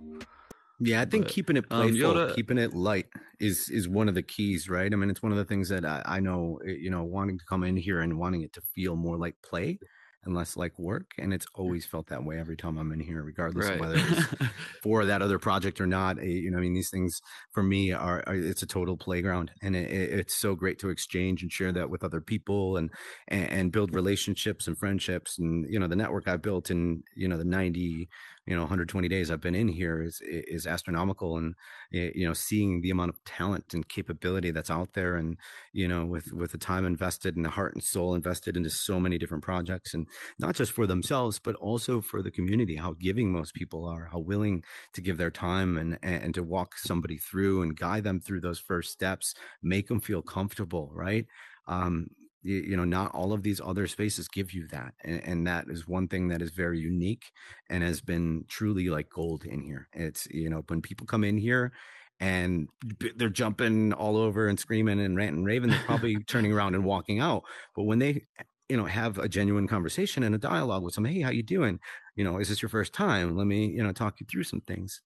yeah, 0.80 1.00
I 1.00 1.04
think 1.04 1.24
but, 1.24 1.32
keeping 1.32 1.56
it 1.56 1.68
playful, 1.68 2.18
um, 2.18 2.34
keeping 2.34 2.58
it 2.58 2.74
light 2.74 3.06
is 3.40 3.68
is 3.68 3.88
one 3.88 4.08
of 4.08 4.14
the 4.14 4.22
keys, 4.22 4.68
right? 4.68 4.92
I 4.92 4.96
mean, 4.96 5.10
it's 5.10 5.22
one 5.22 5.32
of 5.32 5.38
the 5.38 5.44
things 5.44 5.68
that 5.68 5.84
I, 5.84 6.02
I 6.04 6.20
know, 6.20 6.58
eh, 6.66 6.76
you 6.78 6.90
know, 6.90 7.04
wanting 7.04 7.38
to 7.38 7.44
come 7.44 7.64
in 7.64 7.76
here 7.76 8.00
and 8.00 8.18
wanting 8.18 8.42
it 8.42 8.52
to 8.54 8.60
feel 8.74 8.96
more 8.96 9.16
like 9.16 9.36
play 9.42 9.78
and 10.24 10.34
less 10.34 10.56
like 10.56 10.78
work. 10.78 11.12
And 11.18 11.32
it's 11.32 11.46
always 11.54 11.86
felt 11.86 12.08
that 12.08 12.24
way 12.24 12.38
every 12.38 12.56
time 12.56 12.76
I'm 12.76 12.92
in 12.92 13.00
here, 13.00 13.22
regardless 13.22 13.66
right. 13.66 13.74
of 13.74 13.80
whether 13.80 13.96
it's 13.96 14.50
for 14.82 15.04
that 15.04 15.22
other 15.22 15.38
project 15.38 15.80
or 15.80 15.86
not. 15.86 16.18
Eh, 16.18 16.24
you 16.24 16.50
know, 16.50 16.58
I 16.58 16.60
mean, 16.60 16.74
these 16.74 16.90
things 16.90 17.20
for 17.52 17.62
me 17.62 17.92
are, 17.92 18.22
are 18.26 18.34
it's 18.34 18.62
a 18.62 18.66
total 18.66 18.96
playground, 18.96 19.50
and 19.62 19.76
it, 19.76 19.90
it's 19.90 20.36
so 20.36 20.54
great 20.54 20.78
to 20.80 20.90
exchange 20.90 21.42
and 21.42 21.52
share 21.52 21.72
that 21.72 21.90
with 21.90 22.04
other 22.04 22.20
people 22.20 22.76
and, 22.76 22.90
and 23.28 23.50
and 23.50 23.72
build 23.72 23.94
relationships 23.94 24.66
and 24.66 24.78
friendships. 24.78 25.38
And 25.38 25.66
you 25.68 25.78
know, 25.78 25.88
the 25.88 25.96
network 25.96 26.28
I 26.28 26.36
built 26.36 26.70
in 26.70 27.02
you 27.16 27.28
know 27.28 27.38
the 27.38 27.44
ninety 27.44 28.08
you 28.48 28.54
know 28.54 28.62
120 28.62 29.08
days 29.08 29.30
I've 29.30 29.40
been 29.40 29.54
in 29.54 29.68
here 29.68 30.02
is 30.02 30.20
is 30.24 30.66
astronomical 30.66 31.36
and 31.36 31.54
you 31.90 32.26
know 32.26 32.32
seeing 32.32 32.80
the 32.80 32.90
amount 32.90 33.10
of 33.10 33.22
talent 33.24 33.74
and 33.74 33.88
capability 33.88 34.50
that's 34.50 34.70
out 34.70 34.94
there 34.94 35.16
and 35.16 35.36
you 35.72 35.86
know 35.88 36.04
with 36.04 36.32
with 36.32 36.52
the 36.52 36.58
time 36.58 36.84
invested 36.86 37.36
and 37.36 37.44
the 37.44 37.50
heart 37.50 37.74
and 37.74 37.82
soul 37.82 38.14
invested 38.14 38.56
into 38.56 38.70
so 38.70 38.98
many 38.98 39.18
different 39.18 39.44
projects 39.44 39.94
and 39.94 40.06
not 40.38 40.54
just 40.54 40.72
for 40.72 40.86
themselves 40.86 41.38
but 41.38 41.54
also 41.56 42.00
for 42.00 42.22
the 42.22 42.30
community 42.30 42.76
how 42.76 42.94
giving 42.98 43.30
most 43.30 43.54
people 43.54 43.84
are 43.84 44.08
how 44.10 44.18
willing 44.18 44.62
to 44.92 45.00
give 45.00 45.16
their 45.18 45.30
time 45.30 45.76
and 45.76 45.98
and 46.02 46.34
to 46.34 46.42
walk 46.42 46.76
somebody 46.76 47.18
through 47.18 47.62
and 47.62 47.76
guide 47.76 48.04
them 48.04 48.20
through 48.20 48.40
those 48.40 48.58
first 48.58 48.90
steps 48.92 49.34
make 49.62 49.88
them 49.88 50.00
feel 50.00 50.22
comfortable 50.22 50.90
right? 50.92 51.26
Um, 51.66 52.08
you, 52.42 52.56
you, 52.56 52.76
know 52.76 52.84
not 52.84 53.14
all 53.14 53.32
of 53.32 53.42
these 53.42 53.60
other 53.60 53.86
spaces 53.86 54.28
give 54.28 54.52
you 54.52 54.66
that 54.68 54.94
and, 55.04 55.22
and, 55.24 55.46
that 55.46 55.66
is 55.68 55.88
one 55.88 56.08
thing 56.08 56.28
that 56.28 56.42
is 56.42 56.50
very 56.50 56.78
unique 56.78 57.24
and 57.68 57.82
has 57.82 58.00
been 58.00 58.44
truly 58.48 58.88
like 58.88 59.08
gold 59.10 59.44
in 59.44 59.60
here. 59.60 59.88
It's 59.92 60.26
you 60.26 60.50
know 60.50 60.62
when 60.68 60.82
people 60.82 61.06
come 61.06 61.24
in 61.24 61.38
here 61.38 61.72
and 62.20 62.68
they're 63.16 63.28
jumping 63.28 63.92
all 63.92 64.16
over 64.16 64.48
and 64.48 64.58
screaming 64.58 65.00
and 65.00 65.16
ranting 65.16 65.44
raving 65.44 65.70
they're 65.70 65.82
probably 65.86 66.16
turning 66.24 66.52
around 66.52 66.74
and 66.74 66.84
walking 66.84 67.20
out. 67.20 67.44
But 67.74 67.84
when 67.84 67.98
they 67.98 68.24
you 68.68 68.76
know 68.76 68.84
have 68.84 69.18
a 69.18 69.28
genuine 69.28 69.66
conversation 69.66 70.22
and 70.22 70.34
a 70.34 70.38
dialogue 70.38 70.82
with 70.82 70.94
them 70.94 71.04
hey 71.04 71.20
how 71.20 71.30
you 71.30 71.42
doing? 71.42 71.80
You 72.14 72.24
know 72.24 72.38
is 72.38 72.48
this 72.48 72.62
your 72.62 72.68
first 72.68 72.92
time? 72.92 73.36
Let 73.36 73.46
me 73.46 73.66
you 73.66 73.82
know 73.82 73.92
talk 73.92 74.20
you 74.20 74.26
through 74.30 74.44
some 74.44 74.60
things. 74.60 75.02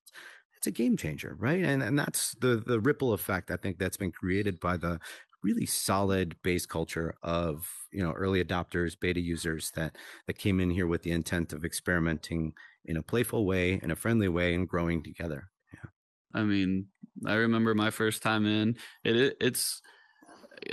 It's 0.57 0.67
a 0.67 0.71
game 0.71 0.97
changer 0.97 1.35
right? 1.39 1.63
And 1.63 1.81
and 1.81 1.97
that's 1.97 2.35
the 2.39 2.63
the 2.65 2.79
ripple 2.79 3.13
effect 3.13 3.51
i 3.51 3.57
think 3.57 3.77
that's 3.77 3.97
been 3.97 4.11
created 4.11 4.59
by 4.59 4.77
the 4.77 4.99
really 5.43 5.65
solid 5.65 6.35
base 6.41 6.65
culture 6.65 7.13
of 7.21 7.69
you 7.91 8.01
know 8.01 8.11
early 8.13 8.43
adopters 8.43 8.99
beta 8.99 9.19
users 9.19 9.71
that 9.75 9.97
that 10.27 10.37
came 10.37 10.59
in 10.59 10.69
here 10.69 10.87
with 10.87 11.03
the 11.03 11.11
intent 11.11 11.53
of 11.53 11.65
experimenting 11.65 12.53
in 12.85 12.97
a 12.97 13.03
playful 13.03 13.45
way 13.45 13.79
in 13.83 13.91
a 13.91 13.95
friendly 13.95 14.27
way 14.27 14.53
and 14.53 14.67
growing 14.67 15.03
together. 15.03 15.49
Yeah. 15.73 15.89
I 16.33 16.43
mean 16.43 16.87
i 17.27 17.33
remember 17.33 17.75
my 17.75 17.91
first 17.91 18.23
time 18.23 18.45
in 18.45 18.75
it, 19.03 19.15
it 19.15 19.37
it's 19.39 19.81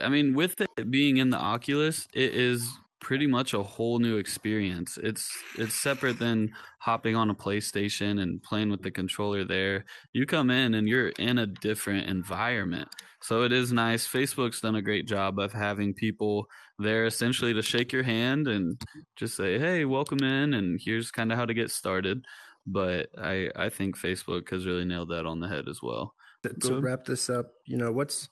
i 0.02 0.08
mean 0.08 0.34
with 0.34 0.60
it 0.60 0.90
being 0.90 1.18
in 1.18 1.30
the 1.30 1.36
oculus 1.36 2.08
it 2.14 2.34
is 2.34 2.68
pretty 3.00 3.26
much 3.26 3.54
a 3.54 3.62
whole 3.62 3.98
new 3.98 4.16
experience. 4.16 4.98
It's 5.02 5.30
it's 5.58 5.74
separate 5.74 6.18
than 6.18 6.52
hopping 6.78 7.16
on 7.16 7.30
a 7.30 7.34
PlayStation 7.34 8.20
and 8.22 8.42
playing 8.42 8.70
with 8.70 8.82
the 8.82 8.90
controller 8.90 9.44
there. 9.44 9.84
You 10.12 10.26
come 10.26 10.50
in 10.50 10.74
and 10.74 10.88
you're 10.88 11.08
in 11.08 11.38
a 11.38 11.46
different 11.46 12.08
environment. 12.08 12.88
So 13.22 13.42
it 13.42 13.52
is 13.52 13.72
nice. 13.72 14.06
Facebook's 14.06 14.60
done 14.60 14.76
a 14.76 14.82
great 14.82 15.06
job 15.06 15.38
of 15.38 15.52
having 15.52 15.92
people 15.92 16.46
there 16.78 17.04
essentially 17.04 17.52
to 17.52 17.62
shake 17.62 17.92
your 17.92 18.02
hand 18.02 18.48
and 18.48 18.80
just 19.16 19.36
say, 19.36 19.58
"Hey, 19.58 19.84
welcome 19.84 20.22
in 20.22 20.54
and 20.54 20.80
here's 20.82 21.10
kind 21.10 21.32
of 21.32 21.38
how 21.38 21.46
to 21.46 21.54
get 21.54 21.70
started." 21.70 22.24
But 22.66 23.08
I 23.18 23.50
I 23.56 23.68
think 23.70 23.98
Facebook 23.98 24.50
has 24.50 24.66
really 24.66 24.84
nailed 24.84 25.10
that 25.10 25.26
on 25.26 25.40
the 25.40 25.48
head 25.48 25.68
as 25.68 25.82
well. 25.82 26.14
To, 26.42 26.54
to 26.68 26.80
wrap 26.80 27.04
this 27.04 27.28
up, 27.28 27.52
you 27.66 27.76
know, 27.76 27.92
what's 27.92 28.30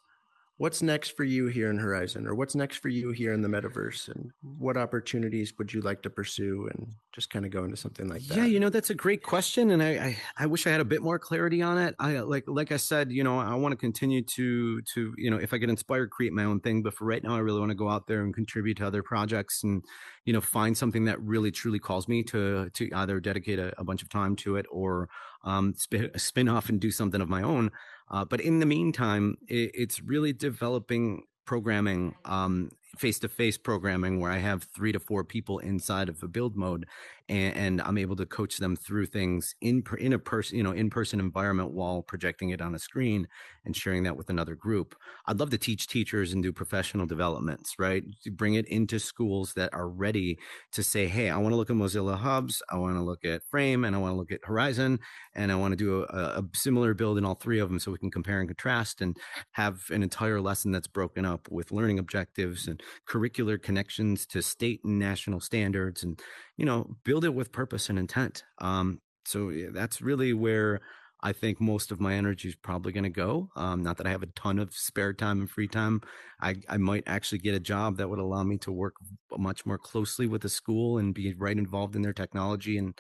what's 0.58 0.82
next 0.82 1.16
for 1.16 1.24
you 1.24 1.46
here 1.46 1.70
in 1.70 1.78
Horizon, 1.78 2.26
or 2.26 2.34
what's 2.34 2.54
next 2.54 2.78
for 2.78 2.88
you 2.88 3.10
here 3.12 3.32
in 3.32 3.42
the 3.42 3.48
metaverse, 3.48 4.08
and 4.08 4.30
what 4.42 4.76
opportunities 4.76 5.54
would 5.56 5.72
you 5.72 5.80
like 5.80 6.02
to 6.02 6.10
pursue, 6.10 6.68
and 6.74 6.92
just 7.12 7.30
kind 7.30 7.46
of 7.46 7.52
go 7.52 7.64
into 7.64 7.76
something 7.76 8.08
like 8.08 8.22
that? 8.26 8.36
Yeah, 8.36 8.44
you 8.44 8.60
know, 8.60 8.68
that's 8.68 8.90
a 8.90 8.94
great 8.94 9.22
question, 9.22 9.70
and 9.70 9.82
I, 9.82 9.88
I, 9.88 10.16
I 10.40 10.46
wish 10.46 10.66
I 10.66 10.70
had 10.70 10.80
a 10.80 10.84
bit 10.84 11.00
more 11.00 11.18
clarity 11.18 11.62
on 11.62 11.78
it. 11.78 11.94
I 11.98 12.18
like 12.20 12.44
like 12.46 12.72
I 12.72 12.76
said, 12.76 13.10
you 13.10 13.24
know, 13.24 13.38
I 13.38 13.54
want 13.54 13.72
to 13.72 13.76
continue 13.76 14.22
to 14.22 14.82
to 14.82 15.14
you 15.16 15.30
know, 15.30 15.38
if 15.38 15.54
I 15.54 15.58
get 15.58 15.70
inspired, 15.70 16.10
create 16.10 16.32
my 16.32 16.44
own 16.44 16.60
thing. 16.60 16.82
But 16.82 16.94
for 16.94 17.04
right 17.04 17.22
now, 17.22 17.34
I 17.34 17.38
really 17.38 17.60
want 17.60 17.70
to 17.70 17.76
go 17.76 17.88
out 17.88 18.06
there 18.08 18.22
and 18.22 18.34
contribute 18.34 18.78
to 18.78 18.86
other 18.86 19.02
projects, 19.02 19.62
and 19.62 19.84
you 20.24 20.32
know, 20.32 20.40
find 20.40 20.76
something 20.76 21.04
that 21.04 21.20
really 21.22 21.52
truly 21.52 21.78
calls 21.78 22.08
me 22.08 22.24
to 22.24 22.68
to 22.70 22.90
either 22.94 23.20
dedicate 23.20 23.60
a, 23.60 23.72
a 23.80 23.84
bunch 23.84 24.02
of 24.02 24.08
time 24.08 24.34
to 24.36 24.56
it 24.56 24.66
or 24.70 25.08
um, 25.44 25.72
spin, 25.74 26.10
spin 26.16 26.48
off 26.48 26.68
and 26.68 26.80
do 26.80 26.90
something 26.90 27.20
of 27.20 27.28
my 27.28 27.42
own. 27.42 27.70
Uh, 28.10 28.24
but 28.24 28.40
in 28.40 28.60
the 28.60 28.66
meantime, 28.66 29.36
it, 29.48 29.70
it's 29.74 30.02
really 30.02 30.32
developing 30.32 31.24
programming 31.44 32.14
um, 32.24 32.70
face-to-face 32.98 33.58
programming 33.58 34.20
where 34.20 34.30
I 34.30 34.38
have 34.38 34.64
three 34.74 34.92
to 34.92 35.00
four 35.00 35.24
people 35.24 35.58
inside 35.58 36.08
of 36.08 36.22
a 36.22 36.28
build 36.28 36.56
mode, 36.56 36.86
and, 37.28 37.56
and 37.56 37.82
I'm 37.82 37.98
able 37.98 38.16
to 38.16 38.26
coach 38.26 38.56
them 38.58 38.74
through 38.74 39.06
things 39.06 39.54
in 39.60 39.82
in 39.98 40.12
a 40.12 40.18
person, 40.18 40.56
you 40.56 40.62
know, 40.62 40.72
in-person 40.72 41.20
environment 41.20 41.72
while 41.72 42.02
projecting 42.02 42.50
it 42.50 42.60
on 42.60 42.74
a 42.74 42.78
screen 42.78 43.28
and 43.64 43.76
sharing 43.76 44.02
that 44.04 44.16
with 44.16 44.30
another 44.30 44.54
group. 44.54 44.94
I'd 45.26 45.38
love 45.38 45.50
to 45.50 45.58
teach 45.58 45.86
teachers 45.86 46.32
and 46.32 46.42
do 46.42 46.52
professional 46.52 47.06
developments, 47.06 47.74
right? 47.78 48.02
To 48.24 48.30
bring 48.30 48.54
it 48.54 48.66
into 48.66 48.98
schools 48.98 49.52
that 49.54 49.72
are 49.74 49.88
ready 49.88 50.38
to 50.72 50.82
say, 50.82 51.06
hey, 51.06 51.28
I 51.30 51.36
want 51.36 51.52
to 51.52 51.56
look 51.56 51.70
at 51.70 51.76
Mozilla 51.76 52.16
Hubs, 52.16 52.62
I 52.70 52.76
want 52.76 52.96
to 52.96 53.02
look 53.02 53.24
at 53.24 53.42
Frame, 53.50 53.84
and 53.84 53.94
I 53.94 53.98
want 53.98 54.12
to 54.12 54.16
look 54.16 54.32
at 54.32 54.44
Horizon, 54.44 54.98
and 55.34 55.52
I 55.52 55.56
want 55.56 55.72
to 55.72 55.76
do 55.76 56.02
a, 56.02 56.40
a 56.40 56.44
similar 56.54 56.94
build 56.94 57.18
in 57.18 57.24
all 57.24 57.34
three 57.34 57.58
of 57.58 57.68
them 57.68 57.78
so 57.78 57.92
we 57.92 57.98
can 57.98 58.10
compare 58.10 58.40
and 58.40 58.48
contrast 58.48 59.00
and 59.02 59.16
have 59.52 59.82
an 59.90 60.02
entire 60.02 60.40
lesson 60.40 60.72
that's 60.72 60.86
broken 60.86 61.24
up 61.24 61.48
with 61.50 61.72
learning 61.72 61.98
objectives 61.98 62.66
and 62.66 62.82
curricular 63.08 63.60
connections 63.60 64.26
to 64.26 64.42
state 64.42 64.80
and 64.84 64.98
national 64.98 65.40
standards 65.40 66.02
and 66.02 66.20
you 66.56 66.64
know 66.64 66.96
build 67.04 67.24
it 67.24 67.34
with 67.34 67.52
purpose 67.52 67.88
and 67.88 67.98
intent 67.98 68.44
um, 68.60 69.00
so 69.24 69.52
that's 69.72 70.00
really 70.00 70.32
where 70.32 70.80
i 71.20 71.32
think 71.32 71.60
most 71.60 71.90
of 71.90 72.00
my 72.00 72.14
energy 72.14 72.48
is 72.48 72.56
probably 72.56 72.92
going 72.92 73.04
to 73.04 73.10
go 73.10 73.48
um, 73.56 73.82
not 73.82 73.96
that 73.96 74.06
i 74.06 74.10
have 74.10 74.22
a 74.22 74.26
ton 74.34 74.58
of 74.58 74.72
spare 74.74 75.12
time 75.12 75.40
and 75.40 75.50
free 75.50 75.68
time 75.68 76.00
I, 76.40 76.56
I 76.68 76.76
might 76.76 77.04
actually 77.06 77.38
get 77.38 77.54
a 77.54 77.60
job 77.60 77.96
that 77.96 78.08
would 78.08 78.20
allow 78.20 78.44
me 78.44 78.58
to 78.58 78.70
work 78.70 78.94
much 79.36 79.66
more 79.66 79.78
closely 79.78 80.26
with 80.26 80.42
the 80.42 80.48
school 80.48 80.98
and 80.98 81.12
be 81.12 81.34
right 81.34 81.58
involved 81.58 81.96
in 81.96 82.02
their 82.02 82.12
technology 82.12 82.78
and 82.78 82.94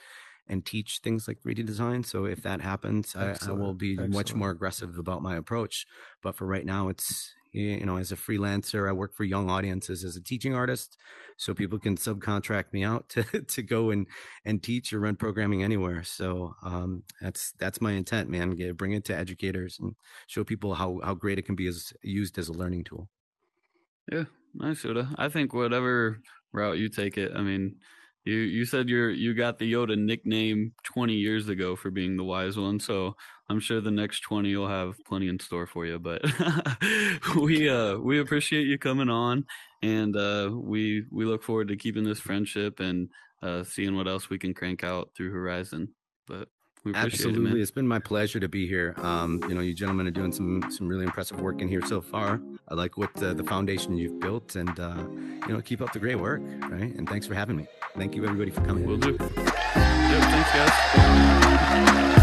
and 0.48 0.64
teach 0.64 1.00
things 1.02 1.28
like 1.28 1.40
3D 1.40 1.64
design. 1.66 2.02
So 2.02 2.24
if 2.24 2.42
that 2.42 2.60
happens, 2.60 3.14
I, 3.14 3.36
I, 3.46 3.52
will 3.52 3.74
be 3.74 3.92
Excellent. 3.92 4.14
much 4.14 4.34
more 4.34 4.50
aggressive 4.50 4.98
about 4.98 5.22
my 5.22 5.36
approach. 5.36 5.86
But 6.22 6.36
for 6.36 6.46
right 6.46 6.64
now, 6.64 6.88
it's 6.88 7.34
you 7.52 7.84
know 7.84 7.96
as 7.96 8.12
a 8.12 8.16
freelancer 8.16 8.88
i 8.88 8.92
work 8.92 9.14
for 9.14 9.24
young 9.24 9.50
audiences 9.50 10.04
as 10.04 10.16
a 10.16 10.22
teaching 10.22 10.54
artist 10.54 10.96
so 11.36 11.54
people 11.54 11.78
can 11.78 11.96
subcontract 11.96 12.72
me 12.72 12.84
out 12.84 13.08
to, 13.08 13.22
to 13.22 13.62
go 13.62 13.90
and 13.90 14.06
and 14.44 14.62
teach 14.62 14.92
or 14.92 15.00
run 15.00 15.16
programming 15.16 15.62
anywhere 15.62 16.02
so 16.02 16.54
um, 16.62 17.02
that's 17.20 17.52
that's 17.58 17.80
my 17.80 17.92
intent 17.92 18.28
man 18.28 18.50
Get, 18.50 18.76
bring 18.76 18.92
it 18.92 19.04
to 19.06 19.16
educators 19.16 19.78
and 19.80 19.94
show 20.26 20.44
people 20.44 20.74
how 20.74 21.00
how 21.02 21.14
great 21.14 21.38
it 21.38 21.46
can 21.46 21.54
be 21.54 21.66
as 21.66 21.92
used 22.02 22.38
as 22.38 22.48
a 22.48 22.52
learning 22.52 22.84
tool 22.84 23.08
yeah 24.10 24.24
nice 24.54 24.82
Yoda. 24.82 25.14
i 25.18 25.28
think 25.28 25.52
whatever 25.52 26.20
route 26.52 26.78
you 26.78 26.88
take 26.88 27.18
it 27.18 27.32
i 27.34 27.40
mean 27.40 27.76
you 28.28 28.40
you 28.40 28.64
said 28.64 28.88
you're 28.88 29.10
you 29.10 29.32
got 29.34 29.58
the 29.58 29.72
Yoda 29.72 29.96
nickname 29.96 30.72
20 30.84 31.14
years 31.14 31.48
ago 31.48 31.74
for 31.74 31.90
being 31.90 32.16
the 32.16 32.24
wise 32.24 32.58
one, 32.58 32.78
so 32.78 33.16
I'm 33.48 33.60
sure 33.60 33.80
the 33.80 33.90
next 33.90 34.20
20 34.20 34.48
you'll 34.48 34.68
have 34.68 35.02
plenty 35.06 35.28
in 35.28 35.40
store 35.40 35.66
for 35.66 35.86
you. 35.86 35.98
But 35.98 36.22
we 37.36 37.68
uh 37.68 37.96
we 37.96 38.20
appreciate 38.20 38.66
you 38.66 38.78
coming 38.78 39.08
on, 39.08 39.46
and 39.82 40.14
uh, 40.14 40.50
we 40.52 41.04
we 41.10 41.24
look 41.24 41.42
forward 41.42 41.68
to 41.68 41.76
keeping 41.76 42.04
this 42.04 42.20
friendship 42.20 42.80
and 42.80 43.08
uh, 43.42 43.64
seeing 43.64 43.96
what 43.96 44.08
else 44.08 44.28
we 44.28 44.38
can 44.38 44.52
crank 44.52 44.84
out 44.84 45.10
through 45.16 45.32
Horizon. 45.32 45.88
But 46.26 46.48
Absolutely, 46.94 47.52
it, 47.52 47.58
has 47.58 47.70
been 47.70 47.86
my 47.86 47.98
pleasure 47.98 48.40
to 48.40 48.48
be 48.48 48.66
here. 48.66 48.94
Um, 48.98 49.40
you 49.48 49.54
know, 49.54 49.60
you 49.60 49.74
gentlemen 49.74 50.06
are 50.06 50.12
doing 50.12 50.32
some 50.32 50.62
some 50.70 50.88
really 50.88 51.04
impressive 51.04 51.40
work 51.40 51.60
in 51.60 51.68
here 51.68 51.84
so 51.86 52.00
far. 52.00 52.40
I 52.68 52.74
like 52.74 52.96
what 52.96 53.22
uh, 53.22 53.34
the 53.34 53.44
foundation 53.44 53.96
you've 53.96 54.20
built, 54.20 54.56
and 54.56 54.78
uh, 54.78 55.04
you 55.46 55.54
know, 55.54 55.60
keep 55.60 55.80
up 55.80 55.92
the 55.92 55.98
great 55.98 56.18
work, 56.18 56.40
right? 56.68 56.94
And 56.94 57.08
thanks 57.08 57.26
for 57.26 57.34
having 57.34 57.56
me. 57.56 57.66
Thank 57.96 58.14
you, 58.14 58.24
everybody, 58.24 58.50
for 58.50 58.60
coming. 58.62 58.86
We'll 58.86 58.98
do. 58.98 59.16
Yep, 59.20 60.22
thanks, 60.22 60.52
guys. 60.52 62.17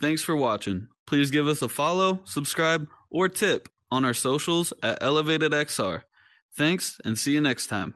Thanks 0.00 0.22
for 0.22 0.36
watching. 0.36 0.88
Please 1.06 1.30
give 1.30 1.46
us 1.46 1.62
a 1.62 1.68
follow, 1.68 2.20
subscribe, 2.24 2.88
or 3.10 3.28
tip 3.28 3.68
on 3.90 4.04
our 4.04 4.14
socials 4.14 4.72
at 4.82 4.98
Elevated 5.02 5.52
XR. 5.52 6.02
Thanks 6.56 7.00
and 7.04 7.18
see 7.18 7.32
you 7.32 7.40
next 7.40 7.68
time. 7.68 7.94